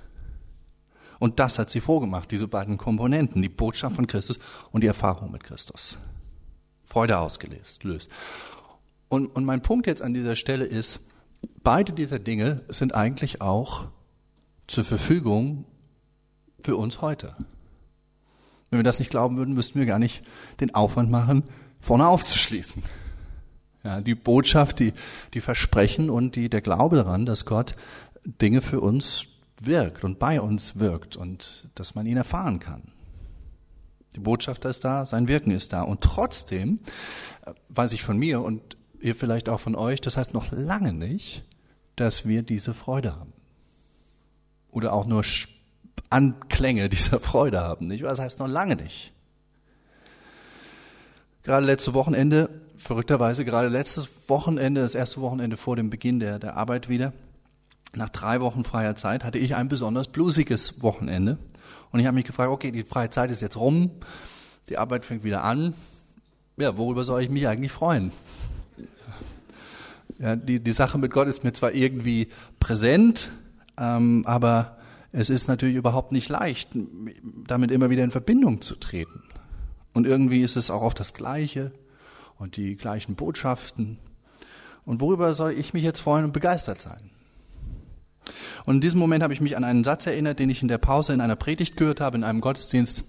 Und 1.17 1.39
das 1.39 1.57
hat 1.57 1.71
sie 1.71 1.81
vorgemacht, 1.81 2.29
diese 2.29 2.47
beiden 2.47 2.77
Komponenten, 2.77 3.41
die 3.41 3.49
Botschaft 3.49 3.95
von 3.95 4.05
Christus 4.05 4.37
und 4.71 4.81
die 4.81 4.87
Erfahrung 4.87 5.31
mit 5.31 5.43
Christus. 5.43 5.97
Freude 6.85 7.17
ausgelöst, 7.17 7.83
löst. 7.83 8.11
Und, 9.07 9.25
und 9.35 9.43
mein 9.43 9.63
Punkt 9.63 9.87
jetzt 9.87 10.03
an 10.03 10.13
dieser 10.13 10.35
Stelle 10.35 10.65
ist, 10.65 11.09
beide 11.63 11.93
dieser 11.93 12.19
Dinge 12.19 12.61
sind 12.69 12.93
eigentlich 12.93 13.41
auch 13.41 13.85
zur 14.67 14.83
Verfügung 14.83 15.65
für 16.61 16.75
uns 16.75 17.01
heute. 17.01 17.35
Wenn 18.69 18.79
wir 18.79 18.83
das 18.83 18.99
nicht 18.99 19.11
glauben 19.11 19.37
würden, 19.37 19.55
müssten 19.55 19.79
wir 19.79 19.85
gar 19.85 19.99
nicht 19.99 20.23
den 20.59 20.75
Aufwand 20.75 21.09
machen, 21.09 21.43
vorne 21.79 22.07
aufzuschließen. 22.07 22.83
Ja, 23.83 24.01
die 24.01 24.15
Botschaft, 24.15 24.79
die, 24.79 24.93
die 25.33 25.41
Versprechen 25.41 26.09
und 26.09 26.35
die, 26.35 26.49
der 26.49 26.61
Glaube 26.61 26.97
daran, 26.97 27.25
dass 27.25 27.45
Gott 27.45 27.75
Dinge 28.25 28.61
für 28.61 28.81
uns 28.81 29.27
wirkt 29.61 30.03
und 30.03 30.19
bei 30.19 30.41
uns 30.41 30.79
wirkt 30.79 31.15
und 31.15 31.69
dass 31.75 31.95
man 31.95 32.05
ihn 32.05 32.17
erfahren 32.17 32.59
kann. 32.59 32.91
Die 34.15 34.19
Botschaft 34.19 34.65
ist 34.65 34.83
da, 34.83 35.05
sein 35.05 35.27
Wirken 35.27 35.51
ist 35.51 35.71
da. 35.73 35.83
Und 35.83 36.01
trotzdem 36.01 36.79
äh, 37.45 37.53
weiß 37.69 37.93
ich 37.93 38.03
von 38.03 38.17
mir 38.17 38.41
und 38.41 38.77
ihr 38.99 39.15
vielleicht 39.15 39.49
auch 39.49 39.59
von 39.59 39.75
euch, 39.75 40.01
das 40.01 40.17
heißt 40.17 40.33
noch 40.33 40.51
lange 40.51 40.93
nicht, 40.93 41.43
dass 41.95 42.27
wir 42.27 42.41
diese 42.41 42.73
Freude 42.73 43.15
haben. 43.15 43.33
Oder 44.71 44.93
auch 44.93 45.05
nur 45.05 45.23
Anklänge 46.09 46.89
dieser 46.89 47.19
Freude 47.19 47.61
haben. 47.61 47.87
Nicht? 47.87 48.03
Das 48.03 48.19
heißt 48.19 48.39
noch 48.39 48.47
lange 48.47 48.75
nicht. 48.75 49.11
Gerade 51.43 51.65
letzte 51.65 51.93
Wochenende, 51.93 52.49
verrückterweise 52.77 53.45
gerade 53.45 53.69
letztes 53.69 54.29
Wochenende, 54.29 54.81
das 54.81 54.95
erste 54.95 55.21
Wochenende 55.21 55.57
vor 55.57 55.75
dem 55.75 55.89
Beginn 55.89 56.19
der, 56.19 56.39
der 56.39 56.57
Arbeit 56.57 56.89
wieder, 56.89 57.13
nach 57.95 58.09
drei 58.09 58.39
Wochen 58.41 58.63
freier 58.63 58.95
Zeit 58.95 59.23
hatte 59.23 59.39
ich 59.39 59.55
ein 59.55 59.67
besonders 59.67 60.09
bluesiges 60.09 60.83
Wochenende. 60.83 61.37
Und 61.91 61.99
ich 61.99 62.05
habe 62.05 62.15
mich 62.15 62.25
gefragt, 62.25 62.51
okay, 62.51 62.71
die 62.71 62.83
freie 62.83 63.09
Zeit 63.09 63.31
ist 63.31 63.41
jetzt 63.41 63.57
rum, 63.57 63.89
die 64.69 64.77
Arbeit 64.77 65.05
fängt 65.05 65.23
wieder 65.23 65.43
an. 65.43 65.73
Ja, 66.57 66.77
worüber 66.77 67.03
soll 67.03 67.23
ich 67.23 67.29
mich 67.29 67.47
eigentlich 67.47 67.71
freuen? 67.71 68.11
Ja, 70.19 70.35
die, 70.35 70.59
die 70.59 70.71
Sache 70.71 70.97
mit 70.97 71.11
Gott 71.11 71.27
ist 71.27 71.43
mir 71.43 71.53
zwar 71.53 71.71
irgendwie 71.71 72.27
präsent, 72.59 73.29
ähm, 73.77 74.23
aber 74.27 74.77
es 75.11 75.29
ist 75.29 75.47
natürlich 75.47 75.75
überhaupt 75.75 76.11
nicht 76.11 76.29
leicht, 76.29 76.69
damit 77.47 77.71
immer 77.71 77.89
wieder 77.89 78.03
in 78.03 78.11
Verbindung 78.11 78.61
zu 78.61 78.75
treten. 78.75 79.23
Und 79.93 80.05
irgendwie 80.05 80.41
ist 80.41 80.55
es 80.55 80.69
auch 80.69 80.81
oft 80.81 80.99
das 80.99 81.13
Gleiche 81.13 81.71
und 82.37 82.57
die 82.57 82.75
gleichen 82.75 83.15
Botschaften. 83.15 83.97
Und 84.85 85.01
worüber 85.01 85.33
soll 85.33 85.51
ich 85.51 85.73
mich 85.73 85.83
jetzt 85.83 85.99
freuen 85.99 86.25
und 86.25 86.33
begeistert 86.33 86.81
sein? 86.81 87.09
Und 88.65 88.75
in 88.75 88.81
diesem 88.81 88.99
Moment 88.99 89.23
habe 89.23 89.33
ich 89.33 89.41
mich 89.41 89.57
an 89.57 89.63
einen 89.63 89.83
Satz 89.83 90.05
erinnert, 90.05 90.39
den 90.39 90.49
ich 90.49 90.61
in 90.61 90.67
der 90.67 90.77
Pause 90.77 91.13
in 91.13 91.21
einer 91.21 91.35
Predigt 91.35 91.75
gehört 91.77 92.01
habe, 92.01 92.17
in 92.17 92.23
einem 92.23 92.41
Gottesdienst, 92.41 93.03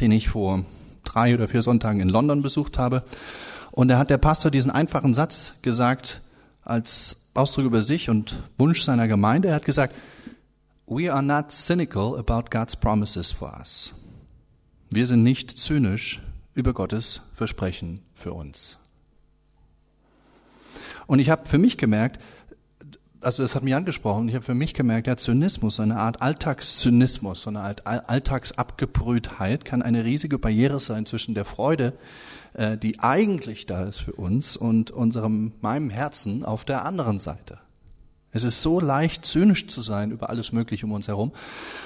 den 0.00 0.10
ich 0.10 0.28
vor 0.28 0.64
drei 1.04 1.34
oder 1.34 1.46
vier 1.46 1.62
Sonntagen 1.62 2.00
in 2.00 2.08
London 2.08 2.42
besucht 2.42 2.78
habe. 2.78 3.04
Und 3.70 3.88
da 3.88 3.98
hat 3.98 4.10
der 4.10 4.18
Pastor 4.18 4.50
diesen 4.50 4.70
einfachen 4.70 5.14
Satz 5.14 5.54
gesagt 5.62 6.20
als 6.64 7.28
Ausdruck 7.34 7.66
über 7.66 7.82
sich 7.82 8.10
und 8.10 8.42
Wunsch 8.58 8.82
seiner 8.82 9.08
Gemeinde. 9.08 9.48
Er 9.48 9.54
hat 9.56 9.64
gesagt, 9.64 9.94
We 10.86 11.10
are 11.10 11.22
not 11.22 11.50
cynical 11.50 12.18
about 12.18 12.50
God's 12.50 12.76
promises 12.76 13.32
for 13.32 13.50
us. 13.58 13.94
Wir 14.90 15.06
sind 15.06 15.22
nicht 15.22 15.50
zynisch 15.50 16.20
über 16.54 16.74
Gottes 16.74 17.22
Versprechen 17.32 18.02
für 18.14 18.34
uns. 18.34 18.78
Und 21.06 21.20
ich 21.20 21.30
habe 21.30 21.46
für 21.46 21.56
mich 21.56 21.78
gemerkt, 21.78 22.20
also 23.22 23.42
das 23.42 23.54
hat 23.54 23.62
mich 23.62 23.74
angesprochen, 23.74 24.28
ich 24.28 24.34
habe 24.34 24.44
für 24.44 24.54
mich 24.54 24.74
gemerkt, 24.74 25.06
der 25.06 25.16
Zynismus, 25.16 25.80
eine 25.80 25.96
Art 25.96 26.20
Alltagszynismus, 26.20 27.42
so 27.42 27.50
eine 27.50 27.60
Art 27.60 27.86
Alltagsabgebrühtheit 27.86 29.64
kann 29.64 29.80
eine 29.80 30.04
riesige 30.04 30.38
Barriere 30.38 30.80
sein 30.80 31.06
zwischen 31.06 31.34
der 31.34 31.46
Freude, 31.46 31.94
äh, 32.52 32.76
die 32.76 33.00
eigentlich 33.00 33.64
da 33.64 33.84
ist 33.84 34.00
für 34.00 34.12
uns 34.12 34.54
und 34.56 34.90
unserem, 34.90 35.52
meinem 35.62 35.88
Herzen 35.88 36.44
auf 36.44 36.66
der 36.66 36.84
anderen 36.84 37.18
Seite. 37.18 37.58
Es 38.34 38.42
ist 38.42 38.62
so 38.62 38.80
leicht, 38.80 39.24
zynisch 39.24 39.68
zu 39.68 39.80
sein 39.80 40.10
über 40.10 40.28
alles 40.28 40.50
Mögliche 40.50 40.86
um 40.86 40.92
uns 40.92 41.06
herum 41.06 41.32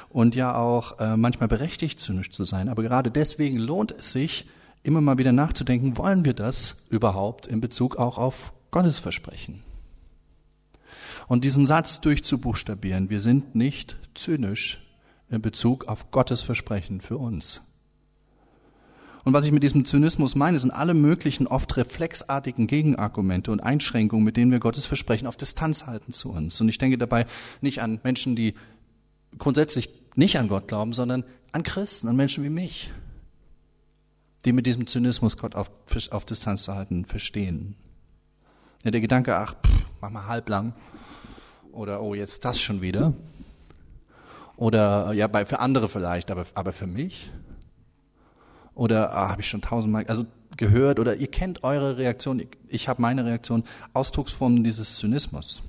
und 0.09 0.35
ja 0.35 0.57
auch 0.57 0.99
äh, 0.99 1.14
manchmal 1.17 1.47
berechtigt, 1.47 2.00
zynisch 2.00 2.31
zu 2.31 2.43
sein. 2.45 2.71
Aber 2.71 2.83
gerade 2.83 3.11
deswegen 3.11 3.59
lohnt 3.59 3.95
es 3.97 4.12
sich, 4.12 4.47
immer 4.83 5.02
mal 5.02 5.19
wieder 5.19 5.33
nachzudenken, 5.33 5.99
wollen 5.99 6.25
wir 6.25 6.33
das 6.33 6.87
überhaupt 6.88 7.47
in 7.47 7.61
Bezug 7.61 7.97
auch 7.97 8.17
auf 8.17 8.55
Gottes 8.71 8.99
Versprechen? 8.99 9.62
Und 11.26 11.45
diesen 11.45 11.67
Satz 11.67 12.00
durchzubuchstabieren, 12.00 13.11
wir 13.11 13.21
sind 13.21 13.55
nicht 13.55 13.99
zynisch 14.14 14.78
in 15.28 15.43
Bezug 15.43 15.87
auf 15.87 16.11
Gottes 16.11 16.40
Versprechen 16.40 17.02
für 17.02 17.19
uns. 17.19 17.61
Und 19.29 19.35
was 19.35 19.45
ich 19.45 19.53
mit 19.53 19.63
diesem 19.63 19.85
Zynismus 19.85 20.37
meine, 20.37 20.59
sind 20.59 20.71
alle 20.71 20.95
möglichen 20.95 21.47
oft 21.47 21.77
reflexartigen 21.77 22.67
Gegenargumente 22.67 23.53
und 23.53 23.61
Einschränkungen, 23.61 24.25
mit 24.25 24.39
denen 24.39 24.51
wir 24.51 24.59
Gottes 24.59 24.87
Versprechen 24.87 25.27
auf 25.27 25.37
Distanz 25.37 25.87
halten 25.87 26.15
zu 26.15 26.31
uns. 26.33 26.59
Und 26.63 26.71
ich 26.71 26.79
denke 26.79 26.97
dabei 26.97 27.27
nicht 27.61 27.83
an 27.83 28.01
Menschen, 28.03 28.37
die 28.37 28.55
grundsätzlich 29.37 29.91
nicht 30.15 30.39
an 30.39 30.49
Gott 30.49 30.67
glauben, 30.67 30.95
sondern 30.95 31.25
an 31.53 31.63
Christen, 31.63 32.09
an 32.09 32.17
Menschen 32.17 32.43
wie 32.43 32.49
mich, 32.49 32.91
die 34.47 34.53
mit 34.55 34.67
diesem 34.67 34.87
Zynismus 34.87 35.37
Gott 35.37 35.55
auf, 35.55 35.71
auf 36.11 36.25
Distanz 36.25 36.63
zu 36.63 36.75
halten 36.75 37.05
verstehen. 37.05 37.75
Ja, 38.83 38.93
der 38.93 39.03
Gedanke, 39.03 39.37
ach, 39.37 39.57
pff, 39.63 39.85
mach 40.01 40.09
mal 40.09 40.27
halblang, 40.27 40.73
oder 41.73 42.01
oh, 42.01 42.15
jetzt 42.15 42.47
das 42.47 42.59
schon 42.59 42.81
wieder. 42.81 43.13
Oder 44.57 45.13
ja, 45.13 45.27
bei, 45.27 45.45
für 45.45 45.59
andere 45.59 45.91
vielleicht, 45.91 46.31
aber, 46.31 46.47
aber 46.55 46.73
für 46.73 46.87
mich. 46.87 47.31
Oder 48.79 49.15
ah, 49.15 49.29
habe 49.29 49.43
ich 49.43 49.49
schon 49.49 49.61
tausendmal 49.61 50.07
also 50.07 50.25
gehört 50.57 50.99
oder 50.99 51.17
ihr 51.17 51.27
kennt 51.27 51.65
eure 51.65 51.99
Reaktion, 51.99 52.41
ich, 52.41 52.49
ich 52.69 52.89
habe 52.89 53.03
meine 53.03 53.25
Reaktion, 53.25 53.65
Ausdrucksformen 53.93 54.65
dieses 54.65 54.97
Zynismus. 54.97 55.63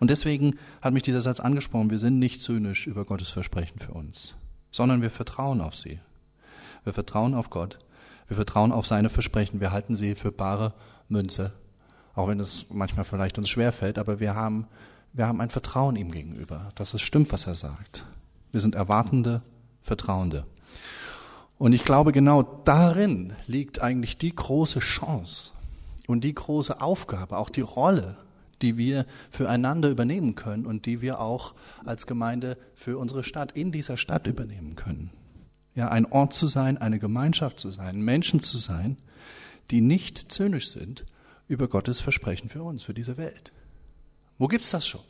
Und 0.00 0.10
deswegen 0.10 0.58
hat 0.82 0.92
mich 0.92 1.04
dieser 1.04 1.20
Satz 1.20 1.38
angesprochen, 1.40 1.90
wir 1.90 1.98
sind 1.98 2.18
nicht 2.18 2.42
zynisch 2.42 2.86
über 2.86 3.04
Gottes 3.04 3.30
Versprechen 3.30 3.78
für 3.78 3.92
uns, 3.92 4.34
sondern 4.72 5.02
wir 5.02 5.10
vertrauen 5.10 5.60
auf 5.60 5.76
sie. 5.76 6.00
Wir 6.82 6.92
vertrauen 6.92 7.34
auf 7.34 7.50
Gott, 7.50 7.78
wir 8.26 8.36
vertrauen 8.36 8.72
auf 8.72 8.86
seine 8.86 9.10
Versprechen, 9.10 9.60
wir 9.60 9.70
halten 9.70 9.94
sie 9.94 10.16
für 10.16 10.32
bare 10.32 10.74
Münze 11.08 11.52
auch 12.18 12.26
wenn 12.26 12.40
es 12.40 12.66
manchmal 12.68 13.04
vielleicht 13.04 13.38
uns 13.38 13.48
schwerfällt, 13.48 13.96
aber 13.96 14.18
wir 14.18 14.34
haben, 14.34 14.66
wir 15.12 15.28
haben 15.28 15.40
ein 15.40 15.50
Vertrauen 15.50 15.94
ihm 15.94 16.10
gegenüber, 16.10 16.72
dass 16.74 16.92
es 16.92 17.00
stimmt, 17.00 17.32
was 17.32 17.46
er 17.46 17.54
sagt. 17.54 18.04
Wir 18.50 18.60
sind 18.60 18.74
erwartende, 18.74 19.42
Vertrauende. 19.82 20.44
Und 21.58 21.72
ich 21.72 21.84
glaube, 21.84 22.12
genau 22.12 22.42
darin 22.42 23.32
liegt 23.46 23.82
eigentlich 23.82 24.16
die 24.16 24.34
große 24.34 24.78
Chance 24.78 25.50
und 26.06 26.22
die 26.22 26.34
große 26.34 26.80
Aufgabe, 26.80 27.36
auch 27.36 27.50
die 27.50 27.62
Rolle, 27.62 28.16
die 28.62 28.76
wir 28.76 29.06
füreinander 29.30 29.90
übernehmen 29.90 30.34
können 30.34 30.66
und 30.66 30.86
die 30.86 31.00
wir 31.00 31.20
auch 31.20 31.54
als 31.84 32.06
Gemeinde 32.06 32.56
für 32.74 32.98
unsere 32.98 33.24
Stadt 33.24 33.52
in 33.52 33.72
dieser 33.72 33.96
Stadt 33.96 34.26
übernehmen 34.26 34.76
können. 34.76 35.10
Ja, 35.74 35.88
ein 35.88 36.06
Ort 36.06 36.32
zu 36.32 36.46
sein, 36.46 36.78
eine 36.78 36.98
Gemeinschaft 36.98 37.58
zu 37.60 37.70
sein, 37.70 38.00
Menschen 38.00 38.40
zu 38.40 38.56
sein, 38.56 38.96
die 39.70 39.80
nicht 39.80 40.32
zynisch 40.32 40.70
sind, 40.70 41.04
über 41.46 41.68
Gottes 41.68 42.00
Versprechen 42.00 42.48
für 42.48 42.62
uns, 42.62 42.82
für 42.82 42.94
diese 42.94 43.16
Welt. 43.16 43.52
Wo 44.38 44.48
gibt's 44.48 44.70
das 44.70 44.86
schon? 44.86 45.00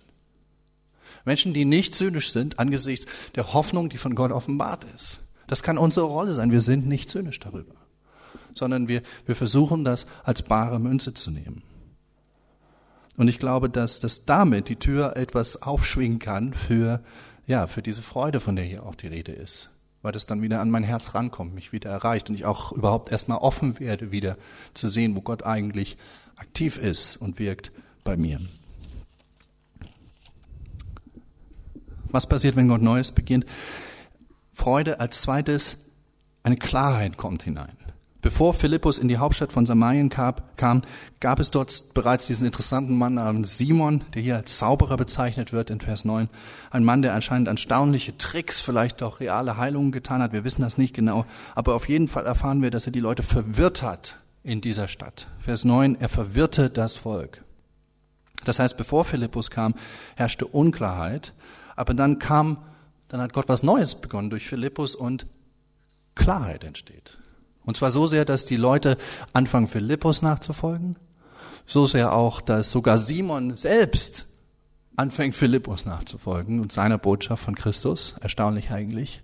Menschen, 1.24 1.52
die 1.52 1.64
nicht 1.64 1.94
zynisch 1.94 2.32
sind 2.32 2.58
angesichts 2.58 3.06
der 3.34 3.52
Hoffnung, 3.52 3.88
die 3.88 3.98
von 3.98 4.14
Gott 4.14 4.30
offenbart 4.30 4.84
ist. 4.94 5.27
Das 5.48 5.64
kann 5.64 5.78
unsere 5.78 6.06
Rolle 6.06 6.32
sein. 6.32 6.52
Wir 6.52 6.60
sind 6.60 6.86
nicht 6.86 7.10
zynisch 7.10 7.40
darüber, 7.40 7.74
sondern 8.54 8.86
wir, 8.86 9.02
wir 9.26 9.34
versuchen 9.34 9.84
das 9.84 10.06
als 10.22 10.42
bare 10.42 10.78
Münze 10.78 11.12
zu 11.14 11.32
nehmen. 11.32 11.62
Und 13.16 13.26
ich 13.26 13.40
glaube, 13.40 13.68
dass, 13.68 13.98
dass 13.98 14.24
damit 14.24 14.68
die 14.68 14.76
Tür 14.76 15.16
etwas 15.16 15.60
aufschwingen 15.60 16.20
kann 16.20 16.54
für, 16.54 17.02
ja, 17.48 17.66
für 17.66 17.82
diese 17.82 18.02
Freude, 18.02 18.38
von 18.38 18.54
der 18.54 18.64
hier 18.64 18.84
auch 18.84 18.94
die 18.94 19.08
Rede 19.08 19.32
ist 19.32 19.70
weil 20.02 20.12
das 20.12 20.26
dann 20.26 20.42
wieder 20.42 20.60
an 20.60 20.70
mein 20.70 20.84
Herz 20.84 21.14
rankommt, 21.14 21.54
mich 21.54 21.72
wieder 21.72 21.90
erreicht 21.90 22.28
und 22.28 22.34
ich 22.34 22.44
auch 22.44 22.72
überhaupt 22.72 23.10
erstmal 23.10 23.38
offen 23.38 23.80
werde, 23.80 24.12
wieder 24.12 24.36
zu 24.74 24.88
sehen, 24.88 25.16
wo 25.16 25.20
Gott 25.20 25.44
eigentlich 25.44 25.96
aktiv 26.36 26.78
ist 26.78 27.16
und 27.16 27.38
wirkt 27.38 27.72
bei 28.04 28.16
mir. 28.16 28.40
Was 32.10 32.26
passiert, 32.26 32.56
wenn 32.56 32.68
Gott 32.68 32.80
Neues 32.80 33.12
beginnt? 33.12 33.44
Freude 34.58 34.98
als 34.98 35.22
zweites, 35.22 35.76
eine 36.42 36.56
Klarheit 36.56 37.16
kommt 37.16 37.44
hinein. 37.44 37.76
Bevor 38.20 38.54
Philippus 38.54 38.98
in 38.98 39.06
die 39.06 39.18
Hauptstadt 39.18 39.52
von 39.52 39.66
Samarien 39.66 40.10
kam, 40.10 40.82
gab 41.20 41.38
es 41.38 41.52
dort 41.52 41.94
bereits 41.94 42.26
diesen 42.26 42.44
interessanten 42.44 42.98
Mann 42.98 43.14
namens 43.14 43.56
Simon, 43.56 44.02
der 44.14 44.22
hier 44.22 44.34
als 44.34 44.58
Zauberer 44.58 44.96
bezeichnet 44.96 45.52
wird 45.52 45.70
in 45.70 45.80
Vers 45.80 46.04
9. 46.04 46.28
Ein 46.72 46.84
Mann, 46.84 47.02
der 47.02 47.14
anscheinend 47.14 47.46
erstaunliche 47.46 48.18
Tricks, 48.18 48.60
vielleicht 48.60 49.04
auch 49.04 49.20
reale 49.20 49.56
Heilungen 49.58 49.92
getan 49.92 50.20
hat. 50.20 50.32
Wir 50.32 50.42
wissen 50.42 50.62
das 50.62 50.76
nicht 50.76 50.92
genau. 50.92 51.24
Aber 51.54 51.76
auf 51.76 51.88
jeden 51.88 52.08
Fall 52.08 52.26
erfahren 52.26 52.60
wir, 52.60 52.72
dass 52.72 52.86
er 52.86 52.92
die 52.92 52.98
Leute 52.98 53.22
verwirrt 53.22 53.84
hat 53.84 54.18
in 54.42 54.60
dieser 54.60 54.88
Stadt. 54.88 55.28
Vers 55.38 55.64
9, 55.64 56.00
er 56.00 56.08
verwirrte 56.08 56.68
das 56.68 56.96
Volk. 56.96 57.44
Das 58.44 58.58
heißt, 58.58 58.76
bevor 58.76 59.04
Philippus 59.04 59.52
kam, 59.52 59.74
herrschte 60.16 60.46
Unklarheit. 60.46 61.32
Aber 61.76 61.94
dann 61.94 62.18
kam, 62.18 62.56
dann 63.08 63.20
hat 63.20 63.32
Gott 63.32 63.48
was 63.48 63.62
Neues 63.62 63.94
begonnen 63.94 64.30
durch 64.30 64.46
Philippus 64.46 64.94
und 64.94 65.26
Klarheit 66.14 66.64
entsteht. 66.64 67.18
Und 67.64 67.76
zwar 67.76 67.90
so 67.90 68.06
sehr, 68.06 68.24
dass 68.24 68.46
die 68.46 68.56
Leute 68.56 68.96
anfangen, 69.32 69.66
Philippus 69.66 70.22
nachzufolgen, 70.22 70.96
so 71.66 71.86
sehr 71.86 72.14
auch, 72.14 72.40
dass 72.40 72.70
sogar 72.70 72.98
Simon 72.98 73.56
selbst 73.56 74.26
anfängt, 74.96 75.34
Philippus 75.36 75.84
nachzufolgen 75.84 76.60
und 76.60 76.72
seiner 76.72 76.98
Botschaft 76.98 77.44
von 77.44 77.54
Christus, 77.54 78.14
erstaunlich 78.20 78.70
eigentlich. 78.70 79.22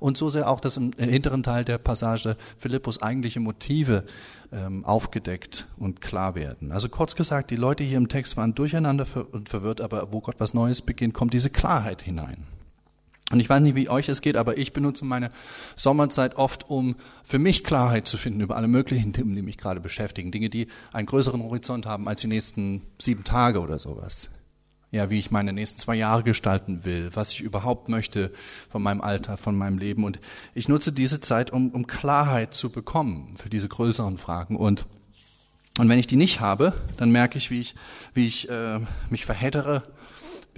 und 0.00 0.16
so 0.16 0.28
sehr 0.30 0.48
auch, 0.48 0.60
dass 0.60 0.76
im 0.76 0.92
hinteren 0.96 1.42
Teil 1.42 1.64
der 1.64 1.78
Passage 1.78 2.36
Philippus 2.56 3.02
eigentliche 3.02 3.40
Motive 3.40 4.04
ähm, 4.52 4.84
aufgedeckt 4.84 5.66
und 5.76 6.00
klar 6.00 6.34
werden. 6.34 6.70
Also 6.70 6.88
kurz 6.88 7.16
gesagt, 7.16 7.50
die 7.50 7.56
Leute 7.56 7.82
hier 7.84 7.96
im 7.96 8.08
Text 8.08 8.36
waren 8.36 8.54
durcheinander 8.54 9.06
und 9.32 9.48
verwirrt, 9.48 9.80
aber 9.80 10.12
wo 10.12 10.20
Gott 10.20 10.36
was 10.38 10.54
Neues 10.54 10.82
beginnt, 10.82 11.14
kommt 11.14 11.34
diese 11.34 11.50
Klarheit 11.50 12.02
hinein. 12.02 12.46
Und 13.30 13.40
ich 13.40 13.48
weiß 13.48 13.60
nicht, 13.60 13.74
wie 13.74 13.90
euch 13.90 14.08
es 14.08 14.22
geht, 14.22 14.36
aber 14.36 14.56
ich 14.56 14.72
benutze 14.72 15.04
meine 15.04 15.30
Sommerzeit 15.76 16.36
oft, 16.36 16.70
um 16.70 16.96
für 17.24 17.38
mich 17.38 17.62
Klarheit 17.62 18.08
zu 18.08 18.16
finden 18.16 18.40
über 18.40 18.56
alle 18.56 18.68
möglichen 18.68 19.12
Themen, 19.12 19.34
die 19.34 19.42
mich 19.42 19.58
gerade 19.58 19.80
beschäftigen. 19.80 20.32
Dinge, 20.32 20.48
die 20.48 20.68
einen 20.92 21.06
größeren 21.06 21.42
Horizont 21.42 21.84
haben 21.84 22.08
als 22.08 22.22
die 22.22 22.26
nächsten 22.26 22.82
sieben 22.98 23.24
Tage 23.24 23.60
oder 23.60 23.78
sowas. 23.78 24.30
Ja, 24.90 25.10
wie 25.10 25.18
ich 25.18 25.30
meine 25.30 25.52
nächsten 25.52 25.78
zwei 25.78 25.96
Jahre 25.96 26.22
gestalten 26.22 26.86
will, 26.86 27.10
was 27.12 27.32
ich 27.32 27.42
überhaupt 27.42 27.90
möchte 27.90 28.32
von 28.70 28.82
meinem 28.82 29.02
Alter, 29.02 29.36
von 29.36 29.54
meinem 29.54 29.76
Leben. 29.76 30.04
Und 30.04 30.18
ich 30.54 30.68
nutze 30.68 30.92
diese 30.92 31.20
Zeit, 31.20 31.50
um, 31.50 31.72
um 31.72 31.86
Klarheit 31.86 32.54
zu 32.54 32.70
bekommen 32.70 33.34
für 33.36 33.50
diese 33.50 33.68
größeren 33.68 34.16
Fragen. 34.16 34.56
Und, 34.56 34.86
und 35.78 35.90
wenn 35.90 35.98
ich 35.98 36.06
die 36.06 36.16
nicht 36.16 36.40
habe, 36.40 36.72
dann 36.96 37.10
merke 37.10 37.36
ich, 37.36 37.50
wie 37.50 37.60
ich, 37.60 37.74
wie 38.14 38.26
ich 38.26 38.48
äh, 38.48 38.80
mich 39.10 39.26
verhedere, 39.26 39.82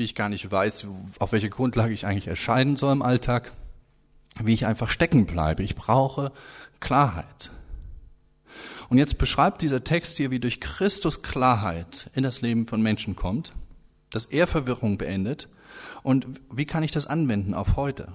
wie 0.00 0.04
ich 0.04 0.16
gar 0.16 0.28
nicht 0.28 0.50
weiß, 0.50 0.86
auf 1.20 1.30
welche 1.30 1.50
Grundlage 1.50 1.94
ich 1.94 2.06
eigentlich 2.06 2.26
erscheinen 2.26 2.76
soll 2.76 2.92
im 2.92 3.02
Alltag, 3.02 3.52
wie 4.42 4.54
ich 4.54 4.66
einfach 4.66 4.88
stecken 4.88 5.26
bleibe. 5.26 5.62
Ich 5.62 5.76
brauche 5.76 6.32
Klarheit. 6.80 7.50
Und 8.88 8.98
jetzt 8.98 9.18
beschreibt 9.18 9.62
dieser 9.62 9.84
Text 9.84 10.16
hier, 10.16 10.32
wie 10.32 10.40
durch 10.40 10.60
Christus 10.60 11.22
Klarheit 11.22 12.10
in 12.14 12.24
das 12.24 12.40
Leben 12.40 12.66
von 12.66 12.82
Menschen 12.82 13.14
kommt 13.14 13.52
dass 14.10 14.26
er 14.26 14.46
Verwirrung 14.46 14.98
beendet. 14.98 15.48
Und 16.02 16.26
wie 16.52 16.66
kann 16.66 16.82
ich 16.82 16.90
das 16.90 17.06
anwenden 17.06 17.54
auf 17.54 17.76
heute? 17.76 18.08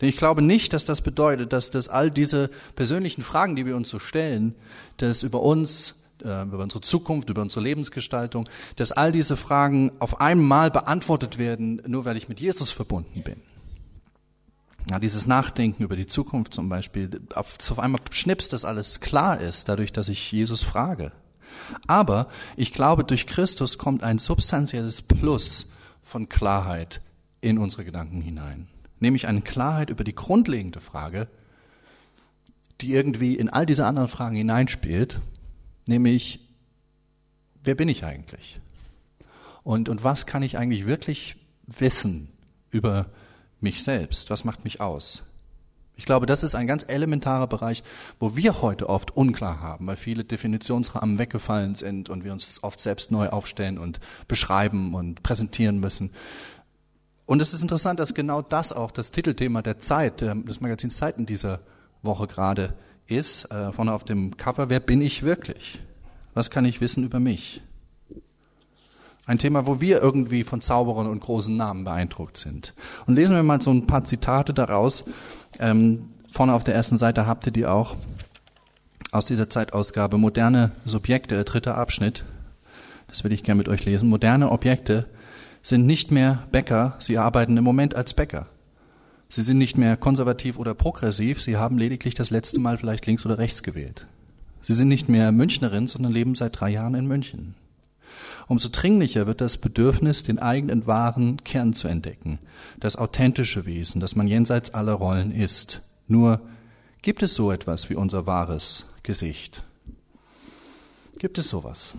Denn 0.00 0.08
ich 0.08 0.16
glaube 0.16 0.42
nicht, 0.42 0.72
dass 0.72 0.84
das 0.84 1.00
bedeutet, 1.00 1.52
dass 1.52 1.70
das 1.70 1.88
all 1.88 2.10
diese 2.10 2.50
persönlichen 2.76 3.22
Fragen, 3.22 3.56
die 3.56 3.66
wir 3.66 3.76
uns 3.76 3.88
so 3.88 3.98
stellen, 3.98 4.54
dass 4.98 5.22
über 5.22 5.40
uns, 5.40 6.01
über 6.22 6.58
unsere 6.58 6.80
Zukunft, 6.80 7.30
über 7.30 7.42
unsere 7.42 7.62
Lebensgestaltung, 7.62 8.48
dass 8.76 8.92
all 8.92 9.12
diese 9.12 9.36
Fragen 9.36 9.92
auf 9.98 10.20
einmal 10.20 10.70
beantwortet 10.70 11.38
werden, 11.38 11.82
nur 11.86 12.04
weil 12.04 12.16
ich 12.16 12.28
mit 12.28 12.40
Jesus 12.40 12.70
verbunden 12.70 13.22
bin. 13.22 13.40
Ja, 14.90 14.98
dieses 14.98 15.26
Nachdenken 15.26 15.84
über 15.84 15.96
die 15.96 16.06
Zukunft 16.06 16.54
zum 16.54 16.68
Beispiel, 16.68 17.20
auf, 17.34 17.58
auf 17.70 17.78
einmal 17.78 18.00
schnips, 18.10 18.48
dass 18.48 18.64
alles 18.64 19.00
klar 19.00 19.40
ist, 19.40 19.68
dadurch, 19.68 19.92
dass 19.92 20.08
ich 20.08 20.32
Jesus 20.32 20.62
frage. 20.62 21.12
Aber 21.86 22.28
ich 22.56 22.72
glaube, 22.72 23.04
durch 23.04 23.26
Christus 23.26 23.78
kommt 23.78 24.02
ein 24.02 24.18
substanzielles 24.18 25.02
Plus 25.02 25.72
von 26.02 26.28
Klarheit 26.28 27.00
in 27.40 27.58
unsere 27.58 27.84
Gedanken 27.84 28.20
hinein. 28.20 28.68
Nämlich 28.98 29.26
eine 29.26 29.42
Klarheit 29.42 29.90
über 29.90 30.04
die 30.04 30.14
grundlegende 30.14 30.80
Frage, 30.80 31.28
die 32.80 32.92
irgendwie 32.92 33.34
in 33.34 33.48
all 33.48 33.66
diese 33.66 33.86
anderen 33.86 34.08
Fragen 34.08 34.36
hineinspielt, 34.36 35.20
nämlich, 35.86 36.40
wer 37.64 37.74
bin 37.74 37.88
ich 37.88 38.04
eigentlich? 38.04 38.60
Und, 39.62 39.88
und 39.88 40.02
was 40.02 40.26
kann 40.26 40.42
ich 40.42 40.58
eigentlich 40.58 40.86
wirklich 40.86 41.36
wissen 41.66 42.28
über 42.70 43.06
mich 43.60 43.82
selbst? 43.82 44.30
Was 44.30 44.44
macht 44.44 44.64
mich 44.64 44.80
aus? 44.80 45.22
Ich 45.94 46.06
glaube, 46.06 46.26
das 46.26 46.42
ist 46.42 46.54
ein 46.54 46.66
ganz 46.66 46.84
elementarer 46.88 47.46
Bereich, 47.46 47.84
wo 48.18 48.34
wir 48.34 48.62
heute 48.62 48.88
oft 48.88 49.16
unklar 49.16 49.60
haben, 49.60 49.86
weil 49.86 49.96
viele 49.96 50.24
Definitionsrahmen 50.24 51.18
weggefallen 51.18 51.74
sind 51.74 52.08
und 52.08 52.24
wir 52.24 52.32
uns 52.32 52.62
oft 52.62 52.80
selbst 52.80 53.12
neu 53.12 53.28
aufstellen 53.28 53.78
und 53.78 54.00
beschreiben 54.26 54.94
und 54.94 55.22
präsentieren 55.22 55.78
müssen. 55.78 56.10
Und 57.26 57.40
es 57.40 57.52
ist 57.52 57.62
interessant, 57.62 58.00
dass 58.00 58.14
genau 58.14 58.42
das 58.42 58.72
auch 58.72 58.90
das 58.90 59.10
Titelthema 59.10 59.62
der 59.62 59.78
Zeit, 59.78 60.22
ähm, 60.22 60.44
des 60.46 60.60
Magazins 60.60 60.96
Zeit 60.96 61.18
in 61.18 61.26
dieser 61.26 61.60
Woche 62.02 62.26
gerade 62.26 62.74
ist. 63.12 63.50
Äh, 63.50 63.72
vorne 63.72 63.92
auf 63.92 64.04
dem 64.04 64.36
Cover, 64.36 64.68
wer 64.70 64.80
bin 64.80 65.00
ich 65.00 65.22
wirklich? 65.22 65.78
Was 66.34 66.50
kann 66.50 66.64
ich 66.64 66.80
wissen 66.80 67.04
über 67.04 67.20
mich? 67.20 67.62
Ein 69.24 69.38
Thema, 69.38 69.66
wo 69.66 69.80
wir 69.80 70.02
irgendwie 70.02 70.42
von 70.42 70.60
Zauberern 70.60 71.06
und 71.06 71.20
großen 71.20 71.56
Namen 71.56 71.84
beeindruckt 71.84 72.36
sind. 72.36 72.74
Und 73.06 73.14
lesen 73.14 73.36
wir 73.36 73.42
mal 73.42 73.60
so 73.60 73.70
ein 73.70 73.86
paar 73.86 74.04
Zitate 74.04 74.52
daraus, 74.52 75.04
ähm, 75.60 76.10
vorne 76.30 76.54
auf 76.54 76.64
der 76.64 76.74
ersten 76.74 76.98
Seite 76.98 77.26
habt 77.26 77.46
ihr 77.46 77.52
die 77.52 77.66
auch 77.66 77.96
aus 79.12 79.26
dieser 79.26 79.48
Zeitausgabe. 79.48 80.18
Moderne 80.18 80.72
Subjekte, 80.84 81.36
der 81.36 81.44
dritte 81.44 81.74
Abschnitt. 81.74 82.24
Das 83.08 83.22
will 83.22 83.32
ich 83.32 83.44
gerne 83.44 83.58
mit 83.58 83.68
euch 83.68 83.84
lesen. 83.84 84.08
Moderne 84.08 84.50
Objekte 84.50 85.06
sind 85.62 85.86
nicht 85.86 86.10
mehr 86.10 86.42
Bäcker, 86.50 86.96
sie 86.98 87.18
arbeiten 87.18 87.56
im 87.56 87.64
Moment 87.64 87.94
als 87.94 88.14
Bäcker. 88.14 88.46
Sie 89.34 89.40
sind 89.40 89.56
nicht 89.56 89.78
mehr 89.78 89.96
konservativ 89.96 90.58
oder 90.58 90.74
progressiv, 90.74 91.40
sie 91.40 91.56
haben 91.56 91.78
lediglich 91.78 92.12
das 92.12 92.28
letzte 92.28 92.60
Mal 92.60 92.76
vielleicht 92.76 93.06
links 93.06 93.24
oder 93.24 93.38
rechts 93.38 93.62
gewählt. 93.62 94.06
Sie 94.60 94.74
sind 94.74 94.88
nicht 94.88 95.08
mehr 95.08 95.32
Münchnerin, 95.32 95.86
sondern 95.86 96.12
leben 96.12 96.34
seit 96.34 96.60
drei 96.60 96.68
Jahren 96.68 96.94
in 96.94 97.06
München. 97.06 97.54
Umso 98.46 98.68
dringlicher 98.70 99.26
wird 99.26 99.40
das 99.40 99.56
Bedürfnis, 99.56 100.22
den 100.22 100.38
eigenen 100.38 100.86
wahren 100.86 101.42
Kern 101.44 101.72
zu 101.72 101.88
entdecken, 101.88 102.40
das 102.78 102.96
authentische 102.96 103.64
Wesen, 103.64 104.02
das 104.02 104.16
man 104.16 104.28
jenseits 104.28 104.74
aller 104.74 104.92
Rollen 104.92 105.32
ist. 105.32 105.80
Nur 106.08 106.42
gibt 107.00 107.22
es 107.22 107.34
so 107.34 107.50
etwas 107.52 107.88
wie 107.88 107.94
unser 107.94 108.26
wahres 108.26 108.84
Gesicht? 109.02 109.64
Gibt 111.16 111.38
es 111.38 111.48
sowas? 111.48 111.94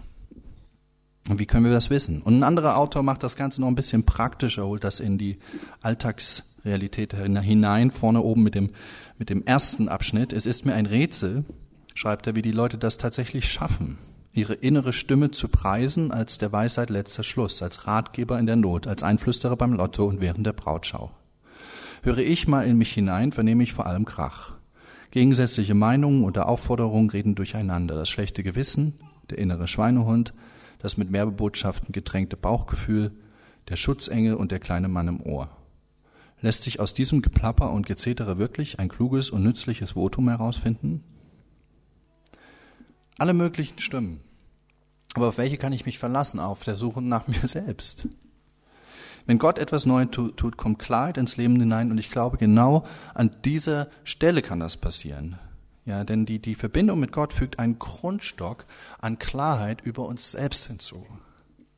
Und 1.30 1.40
wie 1.40 1.46
können 1.46 1.66
wir 1.66 1.72
das 1.72 1.90
wissen? 1.90 2.22
Und 2.22 2.40
ein 2.40 2.44
anderer 2.44 2.78
Autor 2.78 3.02
macht 3.04 3.24
das 3.24 3.36
Ganze 3.36 3.62
noch 3.62 3.68
ein 3.68 3.76
bisschen 3.76 4.06
praktischer, 4.06 4.66
holt 4.66 4.84
das 4.84 5.00
in 5.00 5.18
die 5.18 5.40
Alltagsrealität 5.82 7.14
hinein, 7.14 7.92
vorne 7.92 8.22
oben 8.22 8.44
mit 8.44 8.56
dem, 8.56 8.72
mit 9.18 9.30
dem 9.30 9.46
ersten 9.46 9.88
Abschnitt. 9.88 10.34
Es 10.34 10.46
ist 10.46 10.66
mir 10.66 10.74
ein 10.74 10.86
Rätsel, 10.86 11.46
schreibt 11.96 12.28
er, 12.28 12.36
wie 12.36 12.42
die 12.42 12.52
Leute 12.52 12.78
das 12.78 12.98
tatsächlich 12.98 13.50
schaffen 13.50 13.98
ihre 14.34 14.56
innere 14.56 14.94
Stimme 14.94 15.32
zu 15.32 15.48
preisen 15.48 16.12
als 16.12 16.40
der 16.40 16.52
Weisheit 16.52 16.90
letzter 16.90 17.24
Schluss, 17.24 17.62
als 17.62 17.88
Ratgeber 17.88 18.40
in 18.40 18.48
der 18.48 18.56
Not, 18.56 18.88
als 18.88 19.04
Einflüsterer 19.04 19.56
beim 19.56 19.74
Lotto 19.74 20.06
und 20.06 20.22
während 20.22 20.46
der 20.46 20.54
Brautschau. 20.54 21.12
Höre 22.02 22.18
ich 22.18 22.48
mal 22.48 22.66
in 22.66 22.78
mich 22.78 22.92
hinein, 22.92 23.32
vernehme 23.32 23.64
ich 23.64 23.74
vor 23.74 23.86
allem 23.86 24.06
Krach. 24.06 24.54
Gegensätzliche 25.12 25.76
Meinungen 25.76 26.24
oder 26.24 26.50
Aufforderungen 26.50 27.12
reden 27.12 27.36
durcheinander. 27.36 27.94
Das 27.94 28.10
schlechte 28.10 28.42
Gewissen, 28.42 29.00
der 29.30 29.38
innere 29.38 29.68
Schweinehund, 29.68 30.34
das 30.84 30.98
mit 30.98 31.14
Werbebotschaften 31.14 31.94
getränkte 31.94 32.36
Bauchgefühl, 32.36 33.12
der 33.70 33.78
Schutzengel 33.78 34.36
und 34.36 34.52
der 34.52 34.60
kleine 34.60 34.90
Mann 34.90 35.08
im 35.08 35.22
Ohr. 35.22 35.50
Lässt 36.42 36.64
sich 36.64 36.82
aus 36.82 36.94
diesem 36.94 37.22
Geplapper 37.22 37.72
und 37.72 37.88
Gezetere 37.88 38.38
wirklich 38.38 38.80
ein 38.80 38.90
kluges 38.90 39.30
und 39.30 39.44
nützliches 39.44 39.92
Votum 39.92 40.28
herausfinden? 40.28 41.02
Alle 43.18 43.34
möglichen 43.34 43.80
Stimmen. 43.80 44.20
Aber 45.14 45.30
auf 45.30 45.38
welche 45.38 45.58
kann 45.58 45.72
ich 45.72 45.86
mich 45.86 46.00
verlassen? 46.00 46.42
Auf 46.42 46.66
der 46.66 46.76
Suche 46.76 47.02
nach 47.02 47.28
mir 47.28 47.48
selbst. 47.48 48.10
Wenn 49.26 49.40
Gott 49.40 49.60
etwas 49.60 49.86
Neues 49.86 50.10
tut, 50.12 50.58
kommt 50.58 50.80
Klarheit 50.80 51.18
ins 51.18 51.38
Leben 51.38 51.58
hinein 51.58 51.92
und 51.92 51.98
ich 51.98 52.12
glaube, 52.12 52.38
genau 52.38 52.86
an 53.14 53.32
dieser 53.46 53.88
Stelle 54.04 54.42
kann 54.42 54.60
das 54.60 54.76
passieren. 54.76 55.40
Ja, 55.86 56.04
denn 56.04 56.26
die, 56.26 56.40
die 56.40 56.56
Verbindung 56.56 57.00
mit 57.00 57.12
Gott 57.12 57.34
fügt 57.34 57.60
einen 57.60 57.78
Grundstock 57.78 58.66
an 59.00 59.20
Klarheit 59.20 59.82
über 59.82 60.06
uns 60.06 60.32
selbst 60.32 60.68
hinzu. 60.68 61.06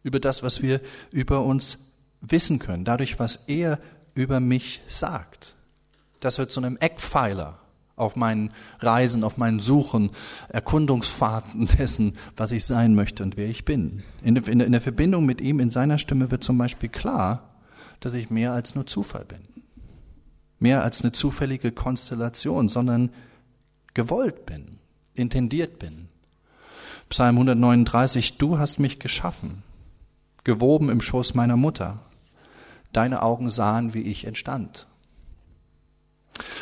Über 0.03 0.19
das, 0.19 0.43
was 0.43 0.61
wir 0.61 0.79
über 1.11 1.41
uns 1.41 1.79
wissen 2.21 2.59
können, 2.59 2.85
dadurch, 2.85 3.17
was 3.19 3.45
er 3.47 3.79
über 4.13 4.39
mich 4.39 4.81
sagt. 4.87 5.55
Das 6.19 6.37
wird 6.37 6.51
zu 6.51 6.59
einem 6.59 6.77
Eckpfeiler 6.77 7.59
auf 7.95 8.15
meinen 8.15 8.51
Reisen, 8.79 9.23
auf 9.23 9.37
meinen 9.37 9.59
Suchen, 9.59 10.11
Erkundungsfahrten 10.49 11.67
dessen, 11.79 12.15
was 12.35 12.51
ich 12.51 12.65
sein 12.65 12.93
möchte 12.93 13.23
und 13.23 13.37
wer 13.37 13.47
ich 13.47 13.65
bin. 13.65 14.03
In 14.21 14.35
der, 14.35 14.47
in 14.47 14.71
der 14.71 14.81
Verbindung 14.81 15.25
mit 15.25 15.41
ihm, 15.41 15.59
in 15.59 15.69
seiner 15.69 15.97
Stimme 15.97 16.29
wird 16.29 16.43
zum 16.43 16.57
Beispiel 16.57 16.89
klar, 16.89 17.55
dass 18.01 18.13
ich 18.13 18.29
mehr 18.29 18.51
als 18.51 18.75
nur 18.75 18.85
Zufall 18.85 19.25
bin. 19.25 19.39
Mehr 20.59 20.83
als 20.83 21.01
eine 21.01 21.11
zufällige 21.11 21.71
Konstellation, 21.71 22.69
sondern 22.69 23.09
gewollt 23.95 24.45
bin, 24.45 24.77
intendiert 25.15 25.79
bin. 25.79 26.09
Psalm 27.09 27.37
139, 27.37 28.37
du 28.37 28.59
hast 28.59 28.77
mich 28.77 28.99
geschaffen, 28.99 29.63
gewoben 30.43 30.89
im 30.89 31.01
Schoß 31.01 31.33
meiner 31.33 31.57
Mutter. 31.57 31.99
Deine 32.93 33.23
Augen 33.23 33.49
sahen, 33.49 33.95
wie 33.95 34.01
ich 34.01 34.25
entstand. 34.25 34.85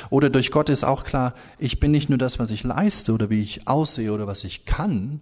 Oder 0.10 0.30
durch 0.30 0.52
Gott 0.52 0.70
ist 0.70 0.84
auch 0.84 1.04
klar, 1.04 1.34
ich 1.58 1.80
bin 1.80 1.92
nicht 1.92 2.10
nur 2.10 2.18
das, 2.18 2.40
was 2.40 2.52
ich 2.52 2.64
leiste 2.64 3.14
oder 3.14 3.30
wie 3.30 3.42
ich 3.42 3.68
aussehe 3.68 4.14
oder 4.14 4.28
was 4.28 4.44
ich 4.44 4.66
kann, 4.66 5.22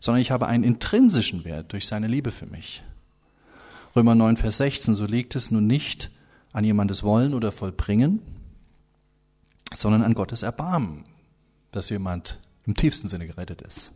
sondern 0.00 0.20
ich 0.20 0.30
habe 0.30 0.46
einen 0.46 0.64
intrinsischen 0.64 1.44
Wert 1.44 1.72
durch 1.72 1.86
seine 1.86 2.06
Liebe 2.06 2.30
für 2.30 2.46
mich. 2.46 2.82
Römer 3.96 4.14
9, 4.14 4.36
Vers 4.36 4.58
16, 4.58 4.94
so 4.94 5.06
liegt 5.06 5.34
es 5.34 5.50
nun 5.50 5.66
nicht 5.66 6.10
an 6.52 6.64
jemandes 6.64 7.02
Wollen 7.02 7.34
oder 7.34 7.52
Vollbringen, 7.52 8.20
sondern 9.72 10.02
an 10.02 10.14
Gottes 10.14 10.42
Erbarmen, 10.42 11.04
dass 11.72 11.90
jemand 11.90 12.38
im 12.66 12.74
tiefsten 12.74 13.08
Sinne 13.08 13.26
gerettet 13.26 13.62
ist. 13.62 13.92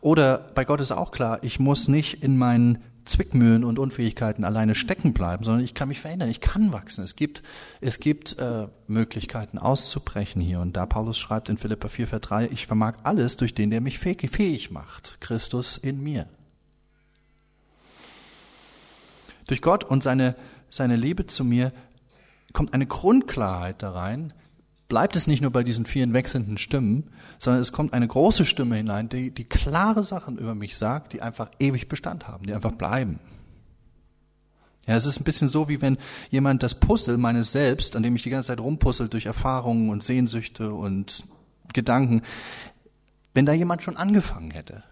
Oder 0.00 0.38
bei 0.38 0.64
Gott 0.64 0.80
ist 0.80 0.92
auch 0.92 1.12
klar, 1.12 1.38
ich 1.42 1.60
muss 1.60 1.86
nicht 1.88 2.22
in 2.22 2.36
meinen 2.36 2.82
Zwickmühlen 3.04 3.64
und 3.64 3.78
Unfähigkeiten 3.78 4.44
alleine 4.44 4.74
stecken 4.74 5.12
bleiben, 5.12 5.44
sondern 5.44 5.64
ich 5.64 5.74
kann 5.74 5.88
mich 5.88 6.00
verändern, 6.00 6.28
ich 6.28 6.40
kann 6.40 6.72
wachsen. 6.72 7.02
Es 7.02 7.16
gibt, 7.16 7.42
es 7.80 7.98
gibt 7.98 8.38
äh, 8.38 8.68
Möglichkeiten 8.86 9.58
auszubrechen 9.58 10.40
hier. 10.40 10.60
Und 10.60 10.76
da 10.76 10.86
Paulus 10.86 11.18
schreibt 11.18 11.48
in 11.48 11.58
Philippa 11.58 11.88
4, 11.88 12.06
Vers 12.06 12.20
3, 12.20 12.48
ich 12.48 12.66
vermag 12.66 12.98
alles 13.02 13.36
durch 13.36 13.54
den, 13.54 13.70
der 13.70 13.80
mich 13.80 13.98
fähig, 13.98 14.70
macht, 14.70 15.18
Christus 15.20 15.76
in 15.76 16.02
mir. 16.02 16.26
Durch 19.48 19.62
Gott 19.62 19.84
und 19.84 20.02
seine, 20.02 20.36
seine 20.70 20.96
Liebe 20.96 21.26
zu 21.26 21.44
mir 21.44 21.72
kommt 22.52 22.74
eine 22.74 22.86
Grundklarheit 22.86 23.82
da 23.82 23.92
rein, 23.92 24.32
bleibt 24.88 25.16
es 25.16 25.26
nicht 25.26 25.40
nur 25.40 25.50
bei 25.50 25.62
diesen 25.62 25.86
vielen 25.86 26.12
wechselnden 26.12 26.58
Stimmen, 26.58 27.10
sondern 27.38 27.62
es 27.62 27.72
kommt 27.72 27.94
eine 27.94 28.06
große 28.06 28.44
Stimme 28.44 28.76
hinein, 28.76 29.08
die, 29.08 29.30
die 29.30 29.44
klare 29.44 30.04
Sachen 30.04 30.36
über 30.36 30.54
mich 30.54 30.76
sagt, 30.76 31.14
die 31.14 31.22
einfach 31.22 31.50
ewig 31.58 31.88
Bestand 31.88 32.28
haben, 32.28 32.44
die 32.46 32.52
einfach 32.52 32.72
bleiben. 32.72 33.18
Ja, 34.86 34.96
es 34.96 35.06
ist 35.06 35.20
ein 35.20 35.24
bisschen 35.24 35.48
so, 35.48 35.68
wie 35.68 35.80
wenn 35.80 35.96
jemand 36.30 36.62
das 36.62 36.78
Puzzle 36.78 37.16
meines 37.16 37.52
Selbst, 37.52 37.96
an 37.96 38.02
dem 38.02 38.16
ich 38.16 38.22
die 38.22 38.30
ganze 38.30 38.48
Zeit 38.48 38.60
rumpuzzelt 38.60 39.12
durch 39.12 39.26
Erfahrungen 39.26 39.90
und 39.90 40.02
Sehnsüchte 40.02 40.74
und 40.74 41.24
Gedanken, 41.72 42.22
wenn 43.32 43.46
da 43.46 43.52
jemand 43.52 43.82
schon 43.82 43.96
angefangen 43.96 44.50
hätte 44.50 44.82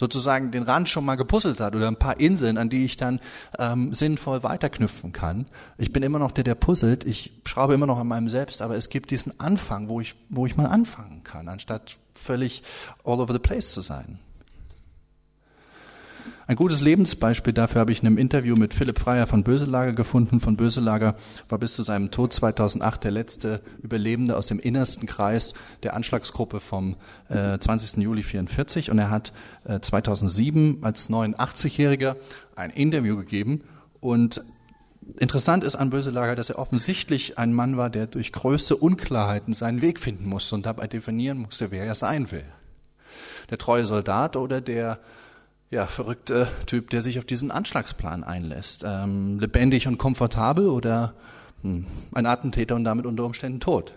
sozusagen 0.00 0.50
den 0.50 0.62
Rand 0.62 0.88
schon 0.88 1.04
mal 1.04 1.16
gepuzzelt 1.16 1.60
hat 1.60 1.76
oder 1.76 1.86
ein 1.86 1.96
paar 1.96 2.18
Inseln, 2.18 2.56
an 2.56 2.70
die 2.70 2.86
ich 2.86 2.96
dann 2.96 3.20
ähm, 3.58 3.92
sinnvoll 3.92 4.42
weiterknüpfen 4.42 5.12
kann. 5.12 5.46
Ich 5.76 5.92
bin 5.92 6.02
immer 6.02 6.18
noch 6.18 6.32
der, 6.32 6.42
der 6.42 6.54
puzzelt. 6.54 7.04
Ich 7.04 7.32
schraube 7.44 7.74
immer 7.74 7.86
noch 7.86 7.98
an 7.98 8.08
meinem 8.08 8.30
Selbst, 8.30 8.62
aber 8.62 8.76
es 8.76 8.88
gibt 8.88 9.10
diesen 9.10 9.38
Anfang, 9.38 9.90
wo 9.90 10.00
ich, 10.00 10.14
wo 10.30 10.46
ich 10.46 10.56
mal 10.56 10.66
anfangen 10.66 11.22
kann, 11.22 11.48
anstatt 11.48 11.98
völlig 12.14 12.62
all 13.04 13.20
over 13.20 13.34
the 13.34 13.38
place 13.38 13.72
zu 13.72 13.82
sein. 13.82 14.18
Ein 16.50 16.56
gutes 16.56 16.80
Lebensbeispiel 16.80 17.52
dafür 17.52 17.80
habe 17.80 17.92
ich 17.92 18.00
in 18.00 18.08
einem 18.08 18.18
Interview 18.18 18.56
mit 18.56 18.74
Philipp 18.74 18.98
Freier 18.98 19.28
von 19.28 19.44
Böselager 19.44 19.92
gefunden. 19.92 20.40
Von 20.40 20.56
Böselager 20.56 21.14
war 21.48 21.58
bis 21.58 21.76
zu 21.76 21.84
seinem 21.84 22.10
Tod 22.10 22.32
2008 22.32 23.04
der 23.04 23.12
letzte 23.12 23.60
Überlebende 23.80 24.36
aus 24.36 24.48
dem 24.48 24.58
innersten 24.58 25.06
Kreis 25.06 25.54
der 25.84 25.94
Anschlagsgruppe 25.94 26.58
vom 26.58 26.96
äh, 27.28 27.56
20. 27.56 27.98
Juli 27.98 28.24
44 28.24 28.90
und 28.90 28.98
er 28.98 29.10
hat 29.10 29.32
äh, 29.62 29.78
2007 29.78 30.78
als 30.82 31.08
89-Jähriger 31.08 32.16
ein 32.56 32.70
Interview 32.70 33.16
gegeben 33.16 33.62
und 34.00 34.42
Interessant 35.18 35.64
ist 35.64 35.76
an 35.76 35.90
Böselager, 35.90 36.36
dass 36.36 36.50
er 36.50 36.58
offensichtlich 36.58 37.38
ein 37.38 37.52
Mann 37.52 37.76
war, 37.76 37.90
der 37.90 38.06
durch 38.06 38.32
größte 38.32 38.76
Unklarheiten 38.76 39.52
seinen 39.52 39.82
Weg 39.82 39.98
finden 39.98 40.28
musste 40.28 40.54
und 40.56 40.66
dabei 40.66 40.88
definieren 40.88 41.38
musste, 41.38 41.70
wer 41.70 41.84
er 41.84 41.94
sein 41.94 42.30
will. 42.30 42.44
Der 43.50 43.58
treue 43.58 43.86
Soldat 43.86 44.36
oder 44.36 44.60
der 44.60 45.00
ja, 45.70 45.86
verrückte 45.86 46.48
Typ, 46.66 46.90
der 46.90 47.00
sich 47.00 47.18
auf 47.18 47.24
diesen 47.24 47.50
Anschlagsplan 47.50 48.24
einlässt. 48.24 48.84
Ähm, 48.84 49.38
lebendig 49.38 49.86
und 49.86 49.98
komfortabel 49.98 50.68
oder 50.68 51.14
hm, 51.62 51.86
ein 52.12 52.26
Attentäter 52.26 52.74
und 52.74 52.84
damit 52.84 53.06
unter 53.06 53.24
Umständen 53.24 53.60
tot. 53.60 53.94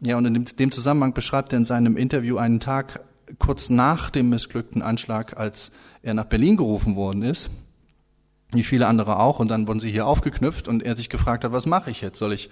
Ja, 0.00 0.16
und 0.16 0.26
in 0.26 0.34
dem, 0.34 0.44
dem 0.44 0.70
Zusammenhang 0.70 1.14
beschreibt 1.14 1.52
er 1.52 1.58
in 1.58 1.64
seinem 1.64 1.96
Interview 1.96 2.36
einen 2.36 2.60
Tag 2.60 3.00
kurz 3.38 3.70
nach 3.70 4.10
dem 4.10 4.28
missglückten 4.28 4.82
Anschlag, 4.82 5.36
als 5.36 5.72
er 6.02 6.14
nach 6.14 6.26
Berlin 6.26 6.56
gerufen 6.56 6.94
worden 6.94 7.22
ist, 7.22 7.50
wie 8.52 8.62
viele 8.62 8.86
andere 8.86 9.18
auch, 9.18 9.40
und 9.40 9.48
dann 9.48 9.66
wurden 9.66 9.80
sie 9.80 9.90
hier 9.90 10.06
aufgeknüpft 10.06 10.68
und 10.68 10.82
er 10.82 10.94
sich 10.94 11.08
gefragt 11.08 11.44
hat, 11.44 11.52
was 11.52 11.66
mache 11.66 11.90
ich 11.90 12.00
jetzt? 12.00 12.18
Soll 12.18 12.32
ich, 12.32 12.48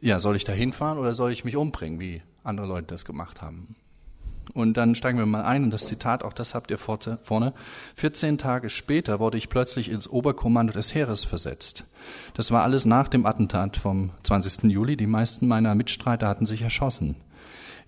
ja, 0.00 0.20
soll 0.20 0.36
ich 0.36 0.44
da 0.44 0.52
hinfahren 0.52 0.98
oder 0.98 1.12
soll 1.14 1.32
ich 1.32 1.44
mich 1.44 1.56
umbringen, 1.56 2.00
wie 2.00 2.22
andere 2.44 2.66
Leute 2.66 2.86
das 2.86 3.04
gemacht 3.04 3.42
haben? 3.42 3.74
Und 4.54 4.76
dann 4.76 4.94
steigen 4.94 5.18
wir 5.18 5.26
mal 5.26 5.42
ein, 5.42 5.64
und 5.64 5.70
das 5.70 5.86
Zitat, 5.86 6.24
auch 6.24 6.32
das 6.32 6.54
habt 6.54 6.70
ihr 6.70 6.78
vorne. 6.78 7.52
14 7.96 8.38
Tage 8.38 8.70
später 8.70 9.20
wurde 9.20 9.38
ich 9.38 9.48
plötzlich 9.48 9.90
ins 9.90 10.08
Oberkommando 10.08 10.72
des 10.72 10.94
Heeres 10.94 11.24
versetzt. 11.24 11.84
Das 12.34 12.50
war 12.50 12.62
alles 12.62 12.84
nach 12.84 13.08
dem 13.08 13.26
Attentat 13.26 13.76
vom 13.76 14.10
20. 14.22 14.64
Juli. 14.64 14.96
Die 14.96 15.06
meisten 15.06 15.46
meiner 15.46 15.74
Mitstreiter 15.74 16.28
hatten 16.28 16.46
sich 16.46 16.62
erschossen. 16.62 17.16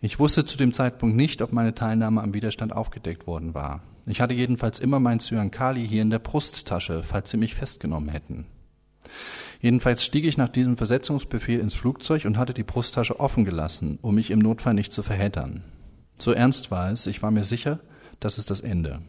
Ich 0.01 0.19
wusste 0.19 0.45
zu 0.45 0.57
dem 0.57 0.73
Zeitpunkt 0.73 1.17
nicht, 1.17 1.43
ob 1.43 1.53
meine 1.53 1.75
Teilnahme 1.75 2.23
am 2.23 2.35
Widerstand 2.35 2.73
aufgedeckt 2.73 3.27
worden 3.27 3.55
war. 3.55 3.83
Ich 4.05 4.21
hatte 4.21 4.35
jedenfalls 4.35 4.81
immer 4.81 4.99
mein 4.99 5.21
Zyankali 5.21 5.87
hier 5.87 6.03
in 6.03 6.11
der 6.11 6.19
Brusttasche, 6.19 7.05
falls 7.05 7.31
sie 7.31 7.37
mich 7.37 7.55
festgenommen 7.55 8.09
hätten. 8.09 8.47
Jedenfalls 9.61 10.05
stieg 10.05 10.25
ich 10.25 10.37
nach 10.37 10.49
diesem 10.49 10.77
Versetzungsbefehl 10.77 11.61
ins 11.61 11.75
Flugzeug 11.75 12.25
und 12.25 12.37
hatte 12.37 12.53
die 12.53 12.65
Brusttasche 12.65 13.21
offen 13.21 13.45
gelassen, 13.45 14.01
um 14.03 14.17
mich 14.17 14.33
im 14.33 14.41
Notfall 14.41 14.75
nicht 14.75 14.93
zu 14.93 15.05
verheddern. 15.05 15.63
So 16.19 16.33
ernst 16.33 16.71
war 16.71 16.91
es, 16.91 17.07
ich 17.07 17.23
war 17.23 17.31
mir 17.31 17.45
sicher, 17.45 17.81
das 18.21 18.39
ist 18.39 18.51
das 18.51 18.61
Ende. 18.61 19.01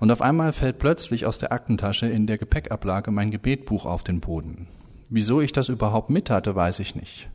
Und 0.00 0.10
auf 0.10 0.22
einmal 0.22 0.52
fällt 0.52 0.78
plötzlich 0.78 1.26
aus 1.26 1.38
der 1.38 1.52
Aktentasche 1.52 2.06
in 2.06 2.26
der 2.26 2.38
Gepäckablage 2.38 3.10
mein 3.10 3.30
Gebetbuch 3.30 3.86
auf 3.86 4.04
den 4.04 4.20
Boden. 4.20 4.66
Wieso 5.08 5.40
ich 5.40 5.52
das 5.52 5.68
überhaupt 5.68 6.10
mit 6.10 6.30
hatte, 6.30 6.54
weiß 6.54 6.78
ich 6.80 6.94
nicht. 6.94 7.28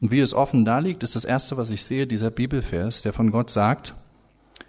Und 0.00 0.10
wie 0.10 0.20
es 0.20 0.34
offen 0.34 0.64
da 0.64 0.78
liegt, 0.78 1.02
ist 1.02 1.16
das 1.16 1.24
erste, 1.24 1.56
was 1.56 1.70
ich 1.70 1.82
sehe, 1.82 2.06
dieser 2.06 2.30
Bibelvers, 2.30 3.02
der 3.02 3.12
von 3.12 3.30
Gott 3.30 3.50
sagt, 3.50 3.94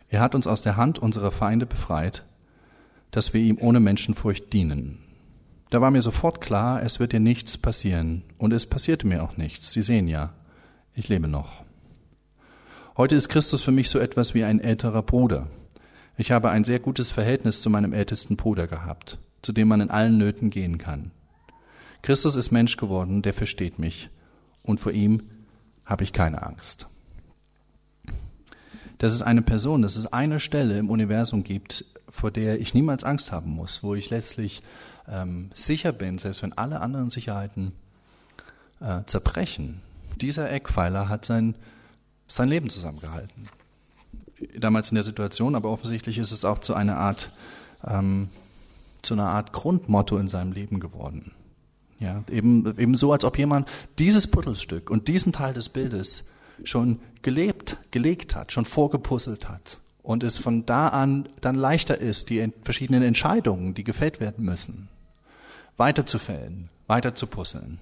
er 0.10 0.22
hat 0.22 0.36
uns 0.36 0.48
aus 0.48 0.62
der 0.62 0.78
Hand 0.78 1.00
unserer 1.00 1.32
Feinde 1.32 1.66
befreit, 1.66 2.24
dass 3.12 3.34
wir 3.34 3.42
ihm 3.42 3.58
ohne 3.60 3.80
Menschenfurcht 3.80 4.54
dienen. 4.54 5.00
Da 5.70 5.82
war 5.82 5.92
mir 5.92 6.02
sofort 6.02 6.40
klar, 6.40 6.82
es 6.82 7.00
wird 7.00 7.12
dir 7.12 7.20
nichts 7.20 7.58
passieren. 7.58 8.24
Und 8.38 8.54
es 8.54 8.66
passierte 8.66 9.06
mir 9.06 9.22
auch 9.22 9.36
nichts. 9.36 9.74
Sie 9.74 9.82
sehen 9.82 10.08
ja, 10.08 10.34
ich 10.94 11.10
lebe 11.10 11.28
noch. 11.28 11.67
Heute 12.98 13.14
ist 13.14 13.30
Christus 13.30 13.62
für 13.62 13.72
mich 13.72 13.92
so 13.92 14.00
etwas 14.00 14.34
wie 14.34 14.44
ein 14.44 14.60
älterer 14.60 15.04
Bruder. 15.04 15.46
Ich 16.18 16.32
habe 16.32 16.50
ein 16.50 16.64
sehr 16.64 16.80
gutes 16.80 17.12
Verhältnis 17.12 17.62
zu 17.62 17.70
meinem 17.70 17.94
ältesten 17.94 18.38
Bruder 18.38 18.66
gehabt, 18.66 19.20
zu 19.44 19.54
dem 19.54 19.68
man 19.68 19.82
in 19.82 19.92
allen 19.92 20.18
Nöten 20.18 20.50
gehen 20.50 20.80
kann. 20.80 21.12
Christus 22.02 22.36
ist 22.36 22.50
Mensch 22.50 22.76
geworden, 22.76 23.22
der 23.22 23.36
versteht 23.36 23.78
mich, 23.78 24.10
und 24.64 24.80
vor 24.80 24.94
ihm 24.94 25.30
habe 25.86 26.04
ich 26.04 26.12
keine 26.12 26.42
Angst. 26.42 26.88
Dass 28.98 29.14
es 29.14 29.22
eine 29.22 29.44
Person, 29.44 29.84
dass 29.84 29.96
es 29.96 30.12
eine 30.12 30.40
Stelle 30.40 30.80
im 30.80 30.90
Universum 30.90 31.44
gibt, 31.44 31.86
vor 32.10 32.32
der 32.32 32.60
ich 32.60 32.74
niemals 32.74 33.04
Angst 33.04 33.32
haben 33.32 33.52
muss, 33.52 33.84
wo 33.84 33.94
ich 33.94 34.10
letztlich 34.10 34.64
ähm, 35.08 35.52
sicher 35.54 35.92
bin, 35.92 36.18
selbst 36.18 36.42
wenn 36.42 36.58
alle 36.58 36.80
anderen 36.80 37.12
Sicherheiten 37.12 37.74
äh, 38.80 39.04
zerbrechen. 39.06 39.82
Dieser 40.20 40.52
Eckpfeiler 40.52 41.10
hat 41.10 41.26
sein 41.26 41.54
sein 42.28 42.50
Leben 42.50 42.70
zusammengehalten. 42.70 43.50
Damals 44.58 44.90
in 44.90 44.96
der 44.96 45.04
Situation, 45.04 45.56
aber 45.56 45.70
offensichtlich 45.70 46.18
ist 46.18 46.32
es 46.32 46.46
auch 46.46 46.60
zu 46.60 46.74
einer 46.74 46.98
Art, 46.98 47.32
ähm, 47.86 48.30
zu 49.02 49.14
einer 49.14 49.30
Art 49.30 49.54
Grundmotto 49.54 50.18
in 50.18 50.28
seinem 50.28 50.52
Leben 50.52 50.80
geworden. 50.80 51.32
Ja, 52.00 52.24
eben, 52.30 52.78
eben 52.78 52.96
so, 52.96 53.12
als 53.12 53.26
ob 53.26 53.38
jemand 53.40 53.68
dieses 53.98 54.28
Puzzlestück 54.28 54.92
und 54.92 55.08
diesen 55.08 55.34
Teil 55.34 55.54
des 55.54 55.70
Bildes 55.70 56.30
schon 56.64 57.00
gelebt, 57.24 57.78
gelegt 57.90 58.36
hat, 58.36 58.52
schon 58.52 58.66
vorgepuzzelt 58.66 59.50
hat 59.50 59.80
und 60.04 60.24
es 60.24 60.38
von 60.38 60.66
da 60.68 60.90
an 60.90 61.28
dann 61.42 61.56
leichter 61.56 61.98
ist, 61.98 62.30
die 62.30 62.54
verschiedenen 62.62 63.02
Entscheidungen, 63.02 63.74
die 63.74 63.84
gefällt 63.84 64.20
werden 64.20 64.46
müssen, 64.46 64.90
weiter 65.78 66.06
zu 66.06 66.20
fällen, 66.20 66.70
weiter 66.86 67.16
zu 67.16 67.26
puzzeln 67.26 67.80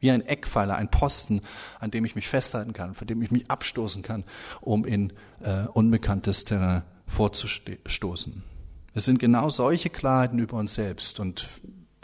wie 0.00 0.10
ein 0.10 0.26
Eckpfeiler, 0.26 0.76
ein 0.76 0.90
Posten, 0.90 1.42
an 1.78 1.90
dem 1.90 2.04
ich 2.04 2.14
mich 2.14 2.28
festhalten 2.28 2.72
kann, 2.72 2.94
von 2.94 3.06
dem 3.06 3.22
ich 3.22 3.30
mich 3.30 3.50
abstoßen 3.50 4.02
kann, 4.02 4.24
um 4.60 4.84
in 4.84 5.12
äh, 5.42 5.66
unbekanntes 5.66 6.44
Terrain 6.44 6.82
vorzustoßen. 7.06 8.42
Es 8.94 9.04
sind 9.04 9.18
genau 9.18 9.50
solche 9.50 9.90
Klarheiten 9.90 10.38
über 10.38 10.56
uns 10.56 10.74
selbst 10.74 11.20
und 11.20 11.46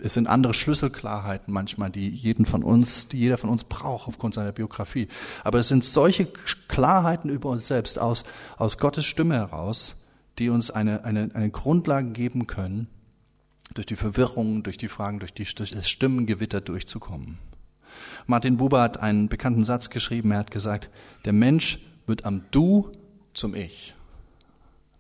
es 0.03 0.15
sind 0.15 0.27
andere 0.27 0.53
Schlüsselklarheiten 0.53 1.53
manchmal, 1.53 1.91
die 1.91 2.09
jeden 2.09 2.45
von 2.45 2.63
uns, 2.63 3.09
die 3.09 3.19
jeder 3.19 3.39
von 3.39 3.51
uns 3.51 3.65
braucht 3.65 4.09
aufgrund 4.09 4.35
seiner 4.35 4.53
Biografie. 4.53 5.09
Aber 5.43 5.59
es 5.59 5.69
sind 5.69 5.85
solche 5.85 6.27
Klarheiten 6.69 7.31
über 7.31 7.49
uns 7.49 7.67
selbst 7.67 7.99
aus, 7.99 8.25
aus 8.59 8.79
Gottes 8.79 9.07
Stimme 9.07 9.35
heraus, 9.35 10.05
die 10.39 10.51
uns 10.51 10.71
eine, 10.71 11.05
eine, 11.05 11.31
eine 11.33 11.51
Grundlage 11.51 12.11
geben 12.11 12.47
können, 12.47 12.89
durch 13.75 13.87
die 13.87 13.97
Verwirrung, 13.97 14.63
durch 14.63 14.77
die 14.77 14.89
Fragen, 14.89 15.19
durch, 15.19 15.33
die, 15.33 15.45
durch 15.45 15.71
das 15.71 15.89
Stimmengewitter 15.89 16.61
durchzukommen. 16.61 17.39
Martin 18.27 18.57
Buber 18.57 18.81
hat 18.81 18.99
einen 18.99 19.29
bekannten 19.29 19.65
Satz 19.65 19.91
geschrieben. 19.91 20.33
Er 20.33 20.39
hat 20.39 20.51
gesagt, 20.51 20.91
der 21.25 21.33
Mensch 21.33 21.81
wird 22.07 22.25
am 22.25 22.43
Du 22.51 22.93
zum 23.35 23.55
Ich. 23.55 23.95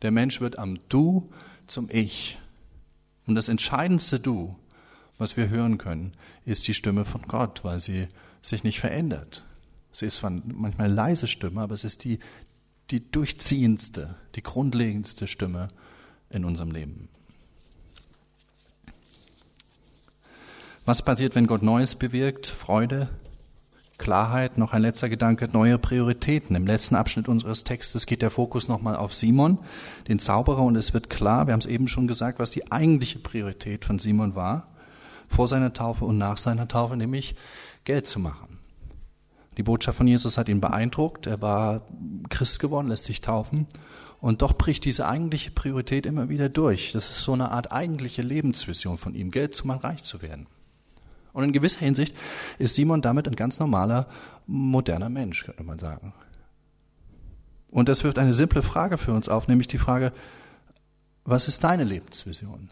Der 0.03 0.11
Mensch 0.11 0.41
wird 0.41 0.59
am 0.59 0.79
Du 0.89 1.31
zum 1.67 1.89
Ich. 1.91 2.39
Und 3.27 3.35
das 3.35 3.49
entscheidendste 3.49 4.21
Du, 4.21 4.57
was 5.19 5.37
wir 5.37 5.49
hören 5.49 5.79
können, 5.79 6.13
ist 6.45 6.69
die 6.69 6.75
Stimme 6.75 7.05
von 7.05 7.23
Gott, 7.23 7.65
weil 7.65 7.81
sie 7.81 8.09
sich 8.43 8.65
nicht 8.65 8.81
verändert. 8.81 9.45
Sie 9.93 10.07
ist 10.07 10.19
zwar 10.19 10.31
manchmal 10.31 10.87
eine 10.87 10.95
leise 10.95 11.27
Stimme, 11.27 11.63
aber 11.63 11.75
es 11.75 11.85
ist 11.85 12.05
die, 12.05 12.19
die 12.91 13.11
durchziehendste, 13.11 14.17
die 14.35 14.43
grundlegendste 14.43 15.27
Stimme 15.27 15.69
in 16.31 16.45
unserem 16.45 16.71
Leben. 16.71 17.09
Was 20.87 21.03
passiert, 21.03 21.35
wenn 21.35 21.49
Gott 21.49 21.65
Neues 21.65 21.97
bewirkt? 21.97 22.47
Freude, 22.47 23.09
Klarheit, 23.99 24.57
noch 24.57 24.73
ein 24.73 24.83
letzter 24.83 25.09
Gedanke, 25.09 25.49
neue 25.53 25.79
Prioritäten. 25.79 26.55
Im 26.55 26.65
letzten 26.65 26.95
Abschnitt 26.95 27.27
unseres 27.27 27.65
Textes 27.65 28.07
geht 28.07 28.23
der 28.23 28.31
Fokus 28.31 28.69
nochmal 28.69 28.95
auf 28.95 29.13
Simon, 29.13 29.59
den 30.07 30.21
Zauberer, 30.21 30.63
und 30.63 30.77
es 30.77 30.95
wird 30.95 31.11
klar, 31.11 31.49
wir 31.49 31.55
haben 31.55 31.61
es 31.61 31.67
eben 31.67 31.89
schon 31.89 32.07
gesagt, 32.07 32.39
was 32.39 32.53
die 32.53 32.71
eigentliche 32.71 33.19
Priorität 33.19 33.85
von 33.85 33.99
Simon 33.99 34.37
war, 34.37 34.69
vor 35.27 35.49
seiner 35.49 35.73
Taufe 35.73 36.05
und 36.05 36.19
nach 36.19 36.37
seiner 36.37 36.69
Taufe, 36.69 36.97
nämlich 36.97 37.35
Geld 37.83 38.07
zu 38.07 38.21
machen. 38.21 38.61
Die 39.57 39.65
Botschaft 39.65 39.99
von 39.99 40.07
Jesus 40.07 40.39
hat 40.39 40.49
ihn 40.49 40.61
beeindruckt, 40.61 41.27
er 41.27 41.43
war 41.43 41.81
Christ 42.29 42.61
geworden, 42.61 42.87
lässt 42.87 43.07
sich 43.07 43.23
taufen, 43.23 43.67
und 44.21 44.41
doch 44.41 44.53
bricht 44.53 44.85
diese 44.85 45.09
eigentliche 45.09 45.51
Priorität 45.51 46.07
immer 46.07 46.29
wieder 46.29 46.49
durch. 46.49 46.93
Das 46.93 47.11
ist 47.11 47.23
so 47.23 47.33
eine 47.33 47.51
Art 47.51 47.73
eigentliche 47.73 48.23
Lebensvision 48.23 48.99
von 48.99 49.17
ihm, 49.17 49.33
Geld 49.33 49.57
zu 49.57 49.67
machen, 49.67 49.81
reich 49.81 50.05
zu 50.05 50.23
werden. 50.23 50.47
Und 51.37 51.45
in 51.45 51.53
gewisser 51.53 51.81
Hinsicht 51.81 52.17
ist 52.59 52.77
Simon 52.77 53.03
damit 53.03 53.29
ein 53.29 53.37
ganz 53.37 53.59
normaler, 53.59 54.07
moderner 54.47 55.11
Mensch, 55.11 55.45
könnte 55.45 55.65
man 55.65 55.79
sagen. 55.79 56.15
Und 57.69 57.91
das 57.91 58.05
wirft 58.05 58.19
eine 58.19 58.33
simple 58.33 58.63
Frage 58.63 58.97
für 58.97 59.13
uns 59.13 59.29
auf, 59.29 59.47
nämlich 59.47 59.69
die 59.69 59.77
Frage, 59.77 60.15
was 61.27 61.47
ist 61.47 61.63
deine 61.63 61.85
Lebensvision? 61.85 62.71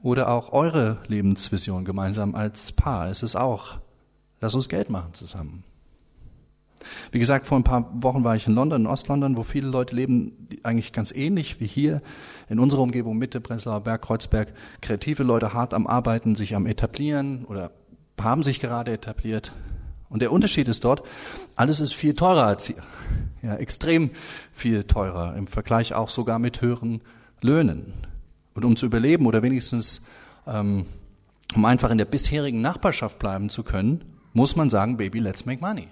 Oder 0.00 0.28
auch 0.28 0.52
eure 0.52 0.98
Lebensvision 1.08 1.84
gemeinsam 1.84 2.36
als 2.36 2.70
Paar? 2.70 3.08
Es 3.08 3.24
ist 3.24 3.34
auch, 3.34 3.78
lass 4.40 4.54
uns 4.54 4.68
Geld 4.68 4.88
machen 4.88 5.14
zusammen. 5.14 5.64
Wie 7.10 7.18
gesagt, 7.18 7.46
vor 7.46 7.58
ein 7.58 7.64
paar 7.64 7.90
Wochen 8.00 8.22
war 8.22 8.36
ich 8.36 8.46
in 8.46 8.54
London, 8.54 8.82
in 8.82 8.86
Ostlondon, 8.86 9.36
wo 9.36 9.42
viele 9.42 9.66
Leute 9.66 9.96
leben, 9.96 10.48
eigentlich 10.62 10.92
ganz 10.92 11.10
ähnlich 11.10 11.58
wie 11.58 11.66
hier 11.66 12.00
in 12.48 12.58
unserer 12.58 12.82
Umgebung, 12.82 13.18
Mitte, 13.18 13.40
Prenzlauer 13.40 13.80
Berg, 13.80 14.02
Kreuzberg. 14.02 14.52
Kreative 14.80 15.22
Leute 15.22 15.52
hart 15.52 15.74
am 15.74 15.86
Arbeiten, 15.86 16.36
sich 16.36 16.54
am 16.54 16.66
etablieren 16.66 17.44
oder 17.44 17.72
haben 18.20 18.42
sich 18.42 18.60
gerade 18.60 18.92
etabliert. 18.92 19.52
Und 20.08 20.22
der 20.22 20.32
Unterschied 20.32 20.68
ist 20.68 20.84
dort, 20.84 21.02
alles 21.56 21.80
ist 21.80 21.94
viel 21.94 22.14
teurer 22.14 22.44
als 22.44 22.66
hier. 22.66 22.82
Ja, 23.42 23.56
extrem 23.56 24.10
viel 24.52 24.84
teurer, 24.84 25.36
im 25.36 25.46
Vergleich 25.46 25.94
auch 25.94 26.08
sogar 26.08 26.38
mit 26.38 26.62
höheren 26.62 27.02
Löhnen. 27.40 27.92
Und 28.54 28.64
um 28.64 28.76
zu 28.76 28.86
überleben 28.86 29.26
oder 29.26 29.42
wenigstens, 29.42 30.08
ähm, 30.46 30.86
um 31.54 31.64
einfach 31.64 31.90
in 31.90 31.98
der 31.98 32.06
bisherigen 32.06 32.60
Nachbarschaft 32.60 33.18
bleiben 33.18 33.50
zu 33.50 33.62
können, 33.62 34.04
muss 34.32 34.56
man 34.56 34.70
sagen, 34.70 34.96
Baby, 34.96 35.18
let's 35.18 35.44
make 35.44 35.60
money. 35.60 35.88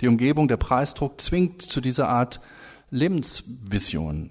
Die 0.00 0.08
Umgebung, 0.08 0.48
der 0.48 0.56
Preisdruck 0.56 1.20
zwingt 1.20 1.62
zu 1.62 1.80
dieser 1.80 2.08
Art 2.08 2.40
Lebensvision. 2.90 4.30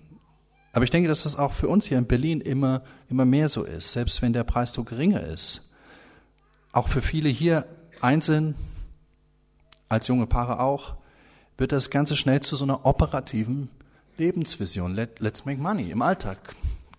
Aber 0.74 0.84
ich 0.84 0.90
denke, 0.90 1.08
dass 1.08 1.24
das 1.24 1.38
auch 1.38 1.54
für 1.54 1.68
uns 1.68 1.86
hier 1.86 2.00
in 2.00 2.08
Berlin 2.08 2.42
immer, 2.42 2.82
immer 3.10 3.26
mehr 3.26 3.48
so 3.48 3.64
ist, 3.64 3.92
selbst 3.92 4.22
wenn 4.24 4.34
der 4.34 4.44
Preisdruck 4.44 4.90
geringer 4.90 5.22
ist. 5.22 5.72
Auch 6.72 6.88
für 6.88 7.02
viele 7.02 7.30
hier 7.30 7.68
einzeln, 8.02 8.56
als 9.88 10.08
junge 10.08 10.26
Paare 10.26 10.60
auch, 10.60 10.96
wird 11.58 11.72
das 11.72 11.92
Ganze 11.92 12.16
schnell 12.16 12.42
zu 12.42 12.56
so 12.56 12.66
einer 12.66 12.88
operativen 12.88 13.70
Lebensvision. 14.18 14.96
Let, 14.96 15.20
let's 15.20 15.46
make 15.46 15.62
money 15.62 15.92
im 15.92 16.02
Alltag. 16.02 16.38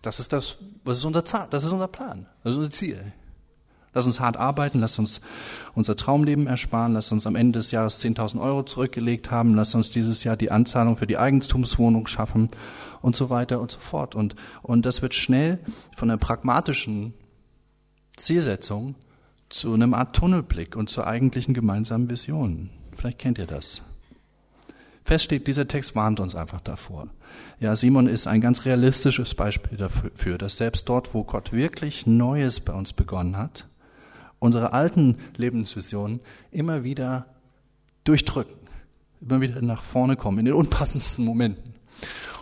Das 0.03 0.21
ist 0.21 0.33
das, 0.33 0.59
was 0.85 0.99
ist 0.99 1.05
unser, 1.05 1.23
das 1.23 1.65
ist 1.65 1.73
unser 1.73 1.89
Plan, 1.89 2.27
das 2.45 2.53
ist 2.53 2.59
unser 2.59 2.71
Ziel. 2.71 3.13
Lass 3.95 4.07
uns 4.07 4.19
hart 4.19 4.37
arbeiten, 4.37 4.81
lass 4.81 4.99
uns 4.99 5.21
unser 5.75 5.97
Traumleben 5.97 6.49
ersparen, 6.49 6.95
lass 6.95 7.13
uns 7.13 7.27
am 7.27 7.37
Ende 7.37 7.61
des 7.61 7.71
Jahres 7.71 8.05
10.000 8.05 8.41
Euro 8.41 8.65
zurückgelegt 8.65 9.31
haben, 9.31 9.55
lass 9.55 9.75
uns 9.75 9.93
dieses 9.93 10.25
Jahr 10.25 10.37
die 10.37 10.51
Anzahlung 10.51 10.97
für 10.97 11.07
die 11.07 11.17
Eigentumswohnung 11.17 12.09
schaffen 12.09 12.51
und 13.05 13.15
so 13.15 13.29
weiter 13.29 13.61
und 13.61 13.71
so 13.71 13.79
fort. 13.81 14.15
Und, 14.15 14.35
und 14.63 14.87
das 14.87 15.03
wird 15.03 15.15
schnell 15.15 15.59
von 15.95 16.09
einer 16.09 16.17
pragmatischen 16.17 17.13
Zielsetzung 18.17 18.95
zu 19.51 19.75
einem 19.75 19.93
Art 19.93 20.17
Tunnelblick 20.17 20.75
und 20.75 20.89
zur 20.89 21.07
eigentlichen 21.07 21.53
gemeinsamen 21.53 22.09
Vision. 22.09 22.71
Vielleicht 22.97 23.19
kennt 23.19 23.37
ihr 23.37 23.47
das. 23.47 23.83
Fest 25.05 25.27
steht, 25.27 25.47
dieser 25.47 25.69
Text 25.69 25.95
warnt 25.95 26.19
uns 26.19 26.35
einfach 26.35 26.63
davor. 26.63 27.09
Ja, 27.61 27.77
Simon 27.77 28.07
ist 28.07 28.27
ein 28.27 28.41
ganz 28.41 28.65
realistisches 28.65 29.35
Beispiel 29.35 29.77
dafür, 29.77 30.39
dass 30.39 30.57
selbst 30.57 30.89
dort, 30.89 31.13
wo 31.13 31.25
Gott 31.25 31.53
wirklich 31.53 32.07
Neues 32.07 32.61
bei 32.61 32.73
uns 32.73 32.95
begonnen 32.95 33.37
hat, 33.37 33.67
unsere 34.39 34.73
alten 34.73 35.19
Lebensvisionen 35.37 36.21
immer 36.51 36.85
wieder 36.85 37.27
durchdrücken, 38.05 38.57
immer 39.21 39.43
wieder 39.43 39.61
nach 39.61 39.83
vorne 39.83 40.17
kommen, 40.17 40.39
in 40.39 40.47
den 40.47 40.55
unpassendsten 40.55 41.23
Momenten. 41.23 41.75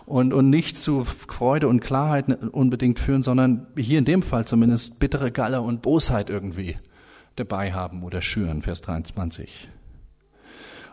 Und, 0.05 0.33
und 0.33 0.49
nicht 0.49 0.77
zu 0.77 1.05
Freude 1.05 1.67
und 1.69 1.79
Klarheit 1.79 2.43
unbedingt 2.43 2.99
führen, 2.99 3.23
sondern 3.23 3.67
hier 3.77 3.99
in 3.99 4.05
dem 4.05 4.21
Fall 4.21 4.45
zumindest 4.45 4.99
bittere 4.99 5.31
Galle 5.31 5.61
und 5.61 5.81
Bosheit 5.81 6.29
irgendwie 6.29 6.77
dabei 7.37 7.71
haben 7.71 8.03
oder 8.03 8.21
schüren, 8.21 8.61
Vers 8.61 8.81
23. 8.81 9.69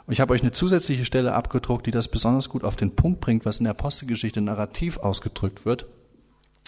Und 0.07 0.13
ich 0.13 0.21
habe 0.21 0.33
euch 0.33 0.43
eine 0.43 0.53
zusätzliche 0.53 1.05
Stelle 1.05 1.35
abgedruckt, 1.35 1.87
die 1.87 1.91
das 1.91 2.09
besonders 2.09 2.49
gut 2.49 2.63
auf 2.63 2.77
den 2.77 2.95
Punkt 2.95 3.21
bringt, 3.21 3.45
was 3.45 3.59
in 3.59 3.65
der 3.65 3.73
Apostelgeschichte 3.73 4.41
narrativ 4.41 4.99
ausgedrückt 4.99 5.65
wird. 5.65 5.87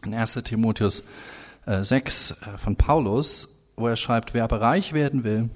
In 0.04 0.12
1 0.12 0.34
Timotheus 0.44 1.04
6 1.64 2.30
äh, 2.30 2.34
äh, 2.34 2.58
von 2.58 2.74
Paulus 2.74 3.62
wo 3.76 3.88
er 3.88 3.96
schreibt, 3.96 4.34
wer 4.34 4.44
aber 4.44 4.60
reich 4.60 4.92
werden 4.92 5.24
will, 5.24 5.50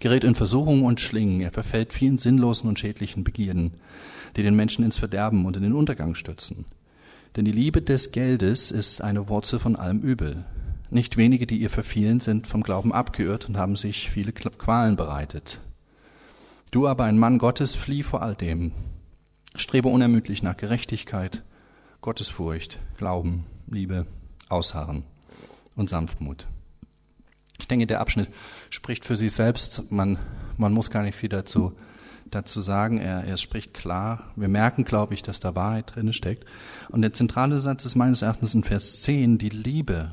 gerät 0.00 0.24
in 0.24 0.34
Versuchungen 0.34 0.84
und 0.84 1.00
Schlingen, 1.00 1.40
er 1.40 1.52
verfällt 1.52 1.92
vielen 1.92 2.18
sinnlosen 2.18 2.68
und 2.68 2.78
schädlichen 2.78 3.24
Begierden, 3.24 3.74
die 4.36 4.42
den 4.42 4.56
Menschen 4.56 4.84
ins 4.84 4.98
Verderben 4.98 5.46
und 5.46 5.56
in 5.56 5.62
den 5.62 5.74
Untergang 5.74 6.14
stürzen. 6.14 6.64
Denn 7.36 7.44
die 7.44 7.52
Liebe 7.52 7.82
des 7.82 8.12
Geldes 8.12 8.70
ist 8.70 9.02
eine 9.02 9.28
Wurzel 9.28 9.58
von 9.58 9.76
allem 9.76 10.00
Übel. 10.00 10.44
Nicht 10.90 11.16
wenige, 11.16 11.46
die 11.46 11.56
ihr 11.56 11.70
verfielen, 11.70 12.20
sind 12.20 12.46
vom 12.46 12.62
Glauben 12.62 12.92
abgeirrt 12.92 13.48
und 13.48 13.56
haben 13.56 13.74
sich 13.74 14.10
viele 14.10 14.32
Qualen 14.32 14.96
bereitet. 14.96 15.58
Du 16.70 16.86
aber, 16.86 17.04
ein 17.04 17.18
Mann 17.18 17.38
Gottes, 17.38 17.74
flieh 17.74 18.02
vor 18.02 18.22
all 18.22 18.34
dem. 18.34 18.72
Strebe 19.56 19.88
unermüdlich 19.88 20.42
nach 20.42 20.56
Gerechtigkeit, 20.56 21.42
Gottesfurcht, 22.00 22.80
Glauben, 22.96 23.46
Liebe, 23.68 24.06
Ausharren 24.48 25.04
und 25.76 25.88
Sanftmut. 25.88 26.46
Ich 27.58 27.68
denke, 27.68 27.86
der 27.86 28.00
Abschnitt 28.00 28.28
spricht 28.70 29.04
für 29.04 29.16
sich 29.16 29.32
selbst. 29.32 29.90
Man, 29.90 30.18
man 30.58 30.72
muss 30.72 30.90
gar 30.90 31.02
nicht 31.02 31.16
viel 31.16 31.28
dazu, 31.28 31.72
dazu 32.30 32.60
sagen. 32.60 32.98
Er, 32.98 33.24
er 33.24 33.36
spricht 33.36 33.74
klar. 33.74 34.32
Wir 34.36 34.48
merken, 34.48 34.84
glaube 34.84 35.14
ich, 35.14 35.22
dass 35.22 35.40
da 35.40 35.54
Wahrheit 35.54 35.94
drin 35.94 36.12
steckt. 36.12 36.44
Und 36.88 37.02
der 37.02 37.12
zentrale 37.12 37.58
Satz 37.58 37.84
ist 37.84 37.94
meines 37.94 38.22
Erachtens 38.22 38.54
in 38.54 38.64
Vers 38.64 39.02
10, 39.02 39.38
die 39.38 39.48
Liebe 39.48 40.12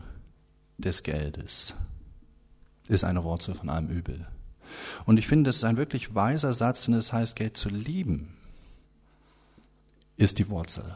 des 0.78 1.04
Geldes 1.04 1.76
ist 2.88 3.04
eine 3.04 3.24
Wurzel 3.24 3.56
von 3.56 3.70
allem 3.70 3.88
Übel. 3.88 4.28
Und 5.06 5.18
ich 5.18 5.28
finde, 5.28 5.48
das 5.50 5.58
ist 5.58 5.64
ein 5.64 5.78
wirklich 5.78 6.16
weiser 6.16 6.54
Satz, 6.54 6.86
denn 6.86 6.94
es 6.94 7.14
heißt, 7.14 7.36
Geld 7.36 7.58
zu 7.58 7.70
lieben 7.70 8.36
ist 10.18 10.40
die 10.40 10.50
Wurzel 10.50 10.96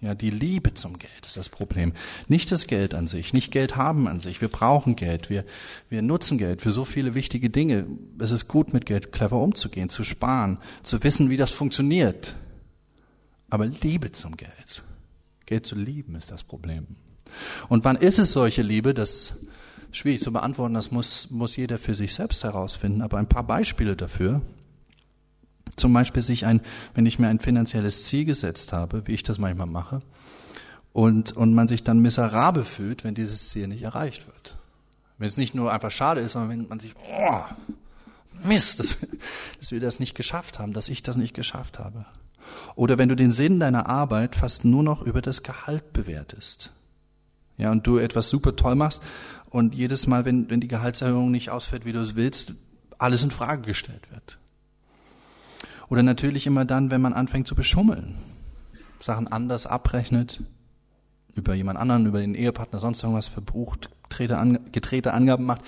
ja, 0.00 0.14
die 0.14 0.30
Liebe 0.30 0.74
zum 0.74 0.98
Geld 0.98 1.24
ist 1.24 1.36
das 1.36 1.48
Problem. 1.48 1.92
Nicht 2.28 2.52
das 2.52 2.66
Geld 2.66 2.94
an 2.94 3.06
sich, 3.06 3.32
nicht 3.32 3.50
Geld 3.50 3.76
haben 3.76 4.08
an 4.08 4.20
sich. 4.20 4.40
Wir 4.40 4.48
brauchen 4.48 4.94
Geld, 4.94 5.30
wir, 5.30 5.44
wir 5.88 6.02
nutzen 6.02 6.36
Geld 6.36 6.60
für 6.60 6.70
so 6.70 6.84
viele 6.84 7.14
wichtige 7.14 7.48
Dinge. 7.48 7.86
Es 8.18 8.30
ist 8.30 8.46
gut, 8.46 8.74
mit 8.74 8.84
Geld 8.84 9.10
clever 9.10 9.40
umzugehen, 9.40 9.88
zu 9.88 10.04
sparen, 10.04 10.58
zu 10.82 11.02
wissen, 11.02 11.30
wie 11.30 11.38
das 11.38 11.50
funktioniert. 11.50 12.34
Aber 13.48 13.66
Liebe 13.66 14.12
zum 14.12 14.36
Geld, 14.36 14.82
Geld 15.46 15.66
zu 15.66 15.76
lieben, 15.76 16.14
ist 16.14 16.30
das 16.30 16.44
Problem. 16.44 16.86
Und 17.68 17.84
wann 17.84 17.96
ist 17.96 18.18
es 18.18 18.32
solche 18.32 18.62
Liebe? 18.62 18.92
Das 18.92 19.10
ist 19.10 19.34
schwierig 19.92 20.20
zu 20.20 20.32
beantworten, 20.32 20.74
das 20.74 20.90
muss, 20.90 21.30
muss 21.30 21.56
jeder 21.56 21.78
für 21.78 21.94
sich 21.94 22.12
selbst 22.12 22.44
herausfinden. 22.44 23.00
Aber 23.00 23.16
ein 23.16 23.28
paar 23.28 23.46
Beispiele 23.46 23.96
dafür 23.96 24.42
zum 25.76 25.92
Beispiel 25.92 26.22
sich 26.22 26.46
ein, 26.46 26.60
wenn 26.94 27.06
ich 27.06 27.18
mir 27.18 27.28
ein 27.28 27.38
finanzielles 27.38 28.04
Ziel 28.04 28.24
gesetzt 28.24 28.72
habe, 28.72 29.06
wie 29.06 29.12
ich 29.12 29.22
das 29.22 29.38
manchmal 29.38 29.66
mache, 29.66 30.00
und, 30.92 31.36
und 31.36 31.54
man 31.54 31.68
sich 31.68 31.84
dann 31.84 32.00
miserabel 32.00 32.64
fühlt, 32.64 33.04
wenn 33.04 33.14
dieses 33.14 33.50
Ziel 33.50 33.68
nicht 33.68 33.82
erreicht 33.82 34.26
wird. 34.26 34.56
Wenn 35.18 35.28
es 35.28 35.36
nicht 35.36 35.54
nur 35.54 35.72
einfach 35.72 35.90
schade 35.90 36.20
ist, 36.20 36.32
sondern 36.32 36.50
wenn 36.50 36.68
man 36.68 36.80
sich, 36.80 36.94
oh, 36.96 37.40
Mist, 38.44 38.80
dass, 38.80 38.96
dass 39.58 39.72
wir 39.72 39.80
das 39.80 40.00
nicht 40.00 40.14
geschafft 40.14 40.58
haben, 40.58 40.72
dass 40.72 40.88
ich 40.88 41.02
das 41.02 41.16
nicht 41.16 41.34
geschafft 41.34 41.78
habe. 41.78 42.06
Oder 42.74 42.98
wenn 42.98 43.08
du 43.08 43.16
den 43.16 43.30
Sinn 43.30 43.60
deiner 43.60 43.88
Arbeit 43.88 44.36
fast 44.36 44.64
nur 44.64 44.82
noch 44.82 45.02
über 45.02 45.22
das 45.22 45.42
Gehalt 45.42 45.92
bewertest. 45.92 46.70
Ja, 47.58 47.70
und 47.70 47.86
du 47.86 47.98
etwas 47.98 48.28
super 48.28 48.54
toll 48.54 48.74
machst 48.74 49.02
und 49.50 49.74
jedes 49.74 50.06
Mal, 50.06 50.24
wenn, 50.24 50.50
wenn 50.50 50.60
die 50.60 50.68
Gehaltserhöhung 50.68 51.30
nicht 51.30 51.50
ausfällt, 51.50 51.86
wie 51.86 51.92
du 51.92 52.00
es 52.00 52.14
willst, 52.14 52.52
alles 52.98 53.22
in 53.22 53.30
Frage 53.30 53.62
gestellt 53.62 54.10
wird. 54.10 54.38
Oder 55.88 56.02
natürlich 56.02 56.46
immer 56.46 56.64
dann, 56.64 56.90
wenn 56.90 57.00
man 57.00 57.12
anfängt 57.12 57.46
zu 57.46 57.54
beschummeln, 57.54 58.16
Sachen 59.00 59.28
anders 59.28 59.66
abrechnet, 59.66 60.42
über 61.34 61.54
jemand 61.54 61.78
anderen, 61.78 62.06
über 62.06 62.20
den 62.20 62.34
Ehepartner, 62.34 62.78
sonst 62.80 63.02
irgendwas 63.02 63.28
verbrucht, 63.28 63.90
gedrehte 64.08 65.12
Angaben 65.12 65.44
macht. 65.44 65.62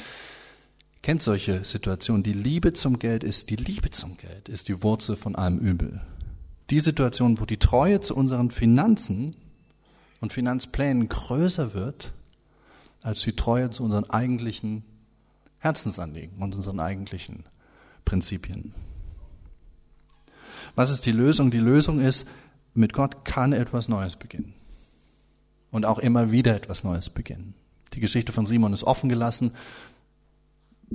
Kennt 1.03 1.23
solche 1.23 1.65
Situationen. 1.65 2.23
Die 2.23 2.33
Liebe 2.33 2.73
zum 2.73 2.99
Geld 2.99 3.23
ist, 3.23 3.51
die 3.51 3.57
Liebe 3.57 3.91
zum 3.91 4.17
Geld 4.17 4.49
ist 4.49 4.69
die 4.69 4.83
Wurzel 4.83 5.17
von 5.17 5.37
allem 5.37 5.59
Übel. 5.59 6.01
Die 6.71 6.81
Situation, 6.81 7.39
wo 7.39 7.45
die 7.45 7.59
Treue 7.59 8.01
zu 8.01 8.17
unseren 8.17 8.51
Finanzen 8.51 9.37
und 10.21 10.33
Finanzplänen 10.33 11.09
größer 11.09 11.75
wird, 11.75 12.13
als 13.03 13.21
die 13.23 13.37
Treue 13.37 13.71
zu 13.71 13.85
unseren 13.85 14.11
eigentlichen 14.11 14.83
Herzensanliegen 15.61 16.39
und 16.39 16.55
unseren 16.55 16.81
eigentlichen 16.81 17.45
Prinzipien. 18.05 18.75
Was 20.75 20.91
ist 20.91 21.07
die 21.07 21.13
Lösung? 21.13 21.51
Die 21.51 21.59
Lösung 21.59 22.01
ist, 22.01 22.29
mit 22.75 22.93
Gott 22.93 23.25
kann 23.25 23.53
etwas 23.53 23.89
Neues 23.89 24.17
beginnen. 24.17 24.55
Und 25.71 25.85
auch 25.85 25.99
immer 25.99 26.31
wieder 26.31 26.55
etwas 26.55 26.85
Neues 26.85 27.11
beginnen. 27.11 27.55
Die 27.93 28.01
Geschichte 28.01 28.33
von 28.33 28.47
Simon 28.47 28.73
ist 28.73 28.85
offen 28.85 29.09
gelassen. 29.09 29.53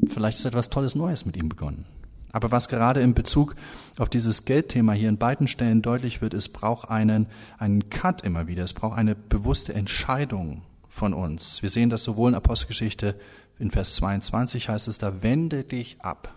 Vielleicht 0.07 0.37
ist 0.37 0.45
etwas 0.45 0.69
Tolles 0.69 0.95
Neues 0.95 1.25
mit 1.25 1.37
ihm 1.37 1.49
begonnen. 1.49 1.85
Aber 2.31 2.51
was 2.51 2.67
gerade 2.67 3.01
in 3.01 3.13
Bezug 3.13 3.55
auf 3.97 4.09
dieses 4.09 4.45
Geldthema 4.45 4.93
hier 4.93 5.09
in 5.09 5.19
beiden 5.19 5.47
Stellen 5.47 5.83
deutlich 5.83 6.21
wird, 6.21 6.33
es 6.33 6.49
braucht 6.49 6.89
einen, 6.89 7.27
einen 7.59 7.89
Cut 7.89 8.23
immer 8.23 8.47
wieder. 8.47 8.63
Es 8.63 8.73
braucht 8.73 8.97
eine 8.97 9.13
bewusste 9.13 9.75
Entscheidung 9.75 10.63
von 10.87 11.13
uns. 11.13 11.61
Wir 11.61 11.69
sehen 11.69 11.91
das 11.91 12.03
sowohl 12.03 12.29
in 12.29 12.35
Apostelgeschichte 12.35 13.15
in 13.59 13.71
Vers 13.71 13.95
22 13.95 14.69
heißt 14.69 14.87
es 14.87 14.97
da, 14.97 15.21
wende 15.21 15.63
dich 15.63 16.01
ab. 16.01 16.33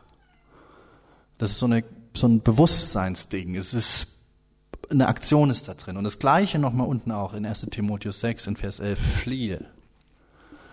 Das 1.39 1.53
ist 1.53 1.59
so, 1.59 1.67
eine, 1.67 1.83
so 2.17 2.27
ein 2.27 2.43
Bewusstseinsding. 2.43 3.57
Es 3.57 3.75
ist 3.75 4.17
eine 4.91 5.09
Aktion 5.09 5.51
ist 5.51 5.69
da 5.69 5.75
drin. 5.75 5.97
Und 5.97 6.05
das 6.05 6.19
Gleiche 6.19 6.59
nochmal 6.59 6.87
unten 6.87 7.11
auch 7.11 7.35
in 7.35 7.45
1 7.45 7.67
Timotheus 7.71 8.21
6 8.21 8.47
in 8.49 8.57
Vers 8.57 8.81
11, 8.81 8.99
fliehe. 8.99 9.65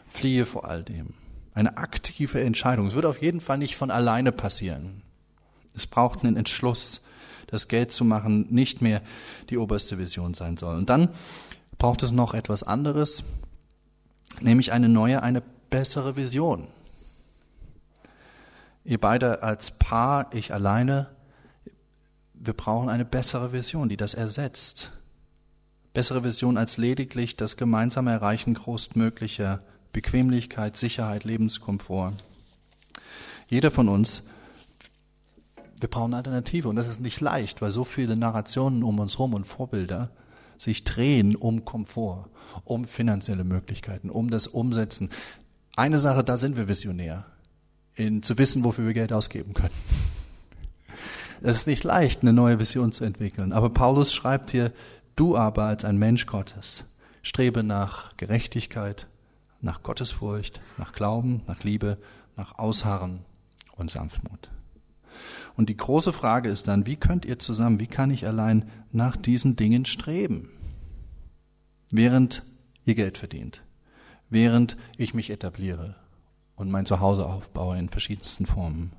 Fliehe 0.07 0.45
vor 0.45 0.65
all 0.65 0.83
dem. 0.83 1.13
Eine 1.53 1.77
aktive 1.77 2.41
Entscheidung. 2.41 2.87
Es 2.87 2.95
wird 2.95 3.05
auf 3.05 3.21
jeden 3.21 3.41
Fall 3.41 3.57
nicht 3.57 3.75
von 3.75 3.91
alleine 3.91 4.31
passieren. 4.31 5.01
Es 5.75 5.87
braucht 5.87 6.23
einen 6.23 6.35
Entschluss, 6.35 7.01
das 7.47 7.67
Geld 7.67 7.91
zu 7.91 8.05
machen 8.05 8.47
nicht 8.49 8.81
mehr 8.81 9.01
die 9.49 9.57
oberste 9.57 9.97
Vision 9.97 10.33
sein 10.33 10.57
soll. 10.57 10.75
Und 10.75 10.89
dann 10.89 11.09
braucht 11.77 12.03
es 12.03 12.11
noch 12.11 12.33
etwas 12.33 12.63
anderes, 12.63 13.23
nämlich 14.39 14.71
eine 14.71 14.89
neue, 14.89 15.21
eine 15.21 15.43
bessere 15.69 16.15
Vision. 16.15 16.67
Ihr 18.85 18.99
beide 18.99 19.43
als 19.43 19.71
Paar, 19.71 20.33
ich 20.33 20.53
alleine, 20.53 21.09
wir 22.43 22.53
brauchen 22.53 22.89
eine 22.89 23.05
bessere 23.05 23.53
Vision, 23.53 23.89
die 23.89 23.97
das 23.97 24.13
ersetzt. 24.13 24.91
Bessere 25.93 26.23
Vision 26.23 26.57
als 26.57 26.77
lediglich 26.77 27.35
das 27.35 27.57
gemeinsame 27.57 28.11
Erreichen 28.11 28.53
großmöglicher 28.55 29.61
Bequemlichkeit, 29.91 30.75
Sicherheit, 30.75 31.23
Lebenskomfort. 31.23 32.13
Jeder 33.47 33.71
von 33.71 33.89
uns 33.89 34.23
wir 35.83 35.89
brauchen 35.89 36.13
Alternative 36.13 36.69
und 36.69 36.77
das 36.77 36.87
ist 36.87 37.01
nicht 37.01 37.19
leicht, 37.19 37.61
weil 37.61 37.71
so 37.71 37.83
viele 37.83 38.15
Narrationen 38.15 38.83
um 38.83 38.99
uns 38.99 39.17
herum 39.17 39.33
und 39.33 39.43
Vorbilder 39.43 40.11
sich 40.57 40.85
drehen 40.85 41.35
um 41.35 41.65
Komfort, 41.65 42.29
um 42.63 42.85
finanzielle 42.85 43.43
Möglichkeiten, 43.43 44.09
um 44.09 44.29
das 44.29 44.47
Umsetzen. 44.47 45.09
Eine 45.75 45.99
Sache, 45.99 46.23
da 46.23 46.37
sind 46.37 46.55
wir 46.55 46.69
visionär, 46.69 47.25
in, 47.95 48.23
zu 48.23 48.37
wissen, 48.37 48.63
wofür 48.63 48.85
wir 48.85 48.93
Geld 48.93 49.11
ausgeben 49.11 49.53
können. 49.53 49.73
Es 51.45 51.57
ist 51.57 51.67
nicht 51.67 51.83
leicht, 51.83 52.21
eine 52.21 52.31
neue 52.31 52.61
Vision 52.61 52.93
zu 52.93 53.03
entwickeln. 53.03 53.51
Aber 53.51 53.69
Paulus 53.69 54.13
schreibt 54.13 54.51
hier, 54.51 54.71
du 55.17 55.35
aber 55.35 55.65
als 55.65 55.83
ein 55.83 55.97
Mensch 55.97 56.25
Gottes, 56.25 56.85
strebe 57.21 57.63
nach 57.63 58.15
Gerechtigkeit, 58.15 59.07
nach 59.59 59.83
Gottesfurcht, 59.83 60.61
nach 60.77 60.93
Glauben, 60.93 61.41
nach 61.45 61.63
Liebe, 61.63 61.97
nach 62.37 62.57
Ausharren 62.57 63.25
und 63.75 63.91
Sanftmut. 63.91 64.51
Und 65.57 65.67
die 65.67 65.75
große 65.75 66.13
Frage 66.13 66.47
ist 66.47 66.69
dann, 66.69 66.87
wie 66.87 66.95
könnt 66.95 67.25
ihr 67.25 67.39
zusammen, 67.39 67.81
wie 67.81 67.87
kann 67.87 68.09
ich 68.09 68.25
allein 68.25 68.71
nach 68.93 69.17
diesen 69.17 69.57
Dingen 69.57 69.83
streben? 69.83 70.49
Während 71.91 72.43
ihr 72.85 72.95
Geld 72.95 73.17
verdient, 73.17 73.63
während 74.29 74.77
ich 74.95 75.13
mich 75.13 75.29
etabliere 75.29 75.97
und 76.55 76.71
mein 76.71 76.85
Zuhause 76.85 77.25
aufbaue 77.25 77.77
in 77.77 77.89
verschiedensten 77.89 78.45
Formen. 78.45 78.93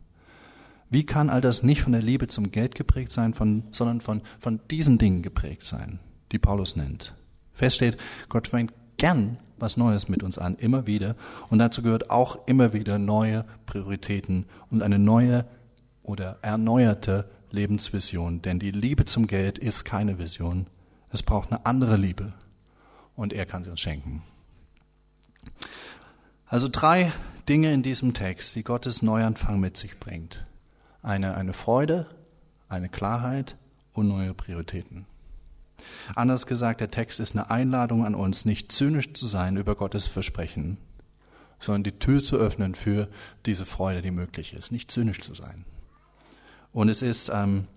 Wie 0.95 1.05
kann 1.05 1.29
all 1.29 1.41
das 1.41 1.65
nicht 1.65 1.83
von 1.83 1.91
der 1.91 2.03
Liebe 2.03 2.29
zum 2.29 2.53
Geld 2.53 2.77
geprägt 2.77 3.11
sein, 3.11 3.35
von, 3.35 3.65
sondern 3.73 4.01
von, 4.01 4.23
von 4.39 4.61
diesen 4.71 4.97
Dingen 4.97 5.23
geprägt 5.23 5.67
sein, 5.67 5.99
die 6.31 6.39
Paulus 6.39 6.77
nennt? 6.77 7.17
Fest 7.53 7.77
steht, 7.77 7.97
Gott 8.29 8.47
fängt 8.47 8.73
gern 8.97 9.39
was 9.59 9.77
Neues 9.77 10.09
mit 10.09 10.23
uns 10.23 10.39
an, 10.39 10.55
immer 10.55 10.87
wieder. 10.87 11.17
Und 11.51 11.59
dazu 11.59 11.83
gehört 11.83 12.11
auch 12.11 12.47
immer 12.47 12.73
wieder 12.75 13.01
neue 13.01 13.45
Prioritäten 13.67 14.47
und 14.71 14.85
eine 14.85 15.01
neue 15.01 15.47
oder 16.05 16.39
erneuerte 16.43 17.29
Lebensvision. 17.51 18.41
Denn 18.43 18.61
die 18.61 18.71
Liebe 18.71 19.05
zum 19.05 19.27
Geld 19.27 19.59
ist 19.59 19.85
keine 19.85 20.21
Vision. 20.21 20.69
Es 21.11 21.25
braucht 21.25 21.51
eine 21.51 21.67
andere 21.67 21.97
Liebe. 21.97 22.35
Und 23.17 23.33
er 23.33 23.47
kann 23.47 23.65
sie 23.65 23.71
uns 23.71 23.81
schenken. 23.81 24.23
Also 26.47 26.69
drei 26.71 27.11
Dinge 27.49 27.73
in 27.73 27.83
diesem 27.83 28.15
Text, 28.15 28.55
die 28.55 28.63
Gottes 28.63 29.03
Neuanfang 29.03 29.59
mit 29.59 29.77
sich 29.77 29.99
bringt. 29.99 30.47
Eine, 31.05 31.35
eine 31.35 31.53
Freude, 31.53 32.07
eine 32.69 32.89
Klarheit 32.89 33.57
und 33.93 34.09
neue 34.09 34.33
Prioritäten. 34.33 35.07
Anders 36.15 36.47
gesagt, 36.47 36.81
der 36.81 36.91
Text 36.91 37.21
ist 37.21 37.37
eine 37.37 37.51
Einladung 37.51 38.07
an 38.07 38.15
uns, 38.15 38.47
nicht 38.47 38.73
zynisch 38.73 39.13
zu 39.13 39.27
sein 39.27 39.59
über 39.59 39.75
Gottes 39.75 40.07
Versprechen, 40.07 40.79
sondern 41.61 41.85
die 41.85 41.99
Tür 41.99 42.25
zu 42.25 42.37
öffnen 42.37 42.75
für 42.75 43.09
diese 43.45 43.67
Freude, 43.67 44.01
die 44.01 44.11
möglich 44.11 44.55
ist, 44.55 44.73
nicht 44.73 44.91
zynisch 44.91 45.21
zu 45.21 45.35
sein. 45.35 45.67
Und 46.73 46.89
es 46.89 47.03
ist 47.03 47.31
ähm, 47.33 47.69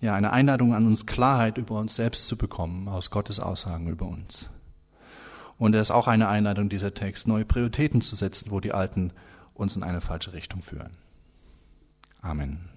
ja 0.00 0.14
eine 0.14 0.32
Einladung 0.32 0.72
an 0.72 0.86
uns, 0.86 1.04
Klarheit 1.04 1.58
über 1.58 1.80
uns 1.80 1.96
selbst 1.96 2.28
zu 2.28 2.36
bekommen 2.38 2.86
aus 2.86 3.10
Gottes 3.10 3.40
Aussagen 3.40 3.88
über 3.88 4.06
uns. 4.06 4.50
Und 5.58 5.74
es 5.74 5.82
ist 5.82 5.90
auch 5.90 6.06
eine 6.06 6.28
Einladung, 6.28 6.68
dieser 6.68 6.94
Text, 6.94 7.26
neue 7.26 7.44
Prioritäten 7.44 8.02
zu 8.02 8.14
setzen, 8.14 8.52
wo 8.52 8.60
die 8.60 8.72
alten 8.72 9.12
uns 9.52 9.74
in 9.74 9.82
eine 9.82 10.00
falsche 10.00 10.32
Richtung 10.32 10.62
führen. 10.62 11.01
Amen. 12.24 12.71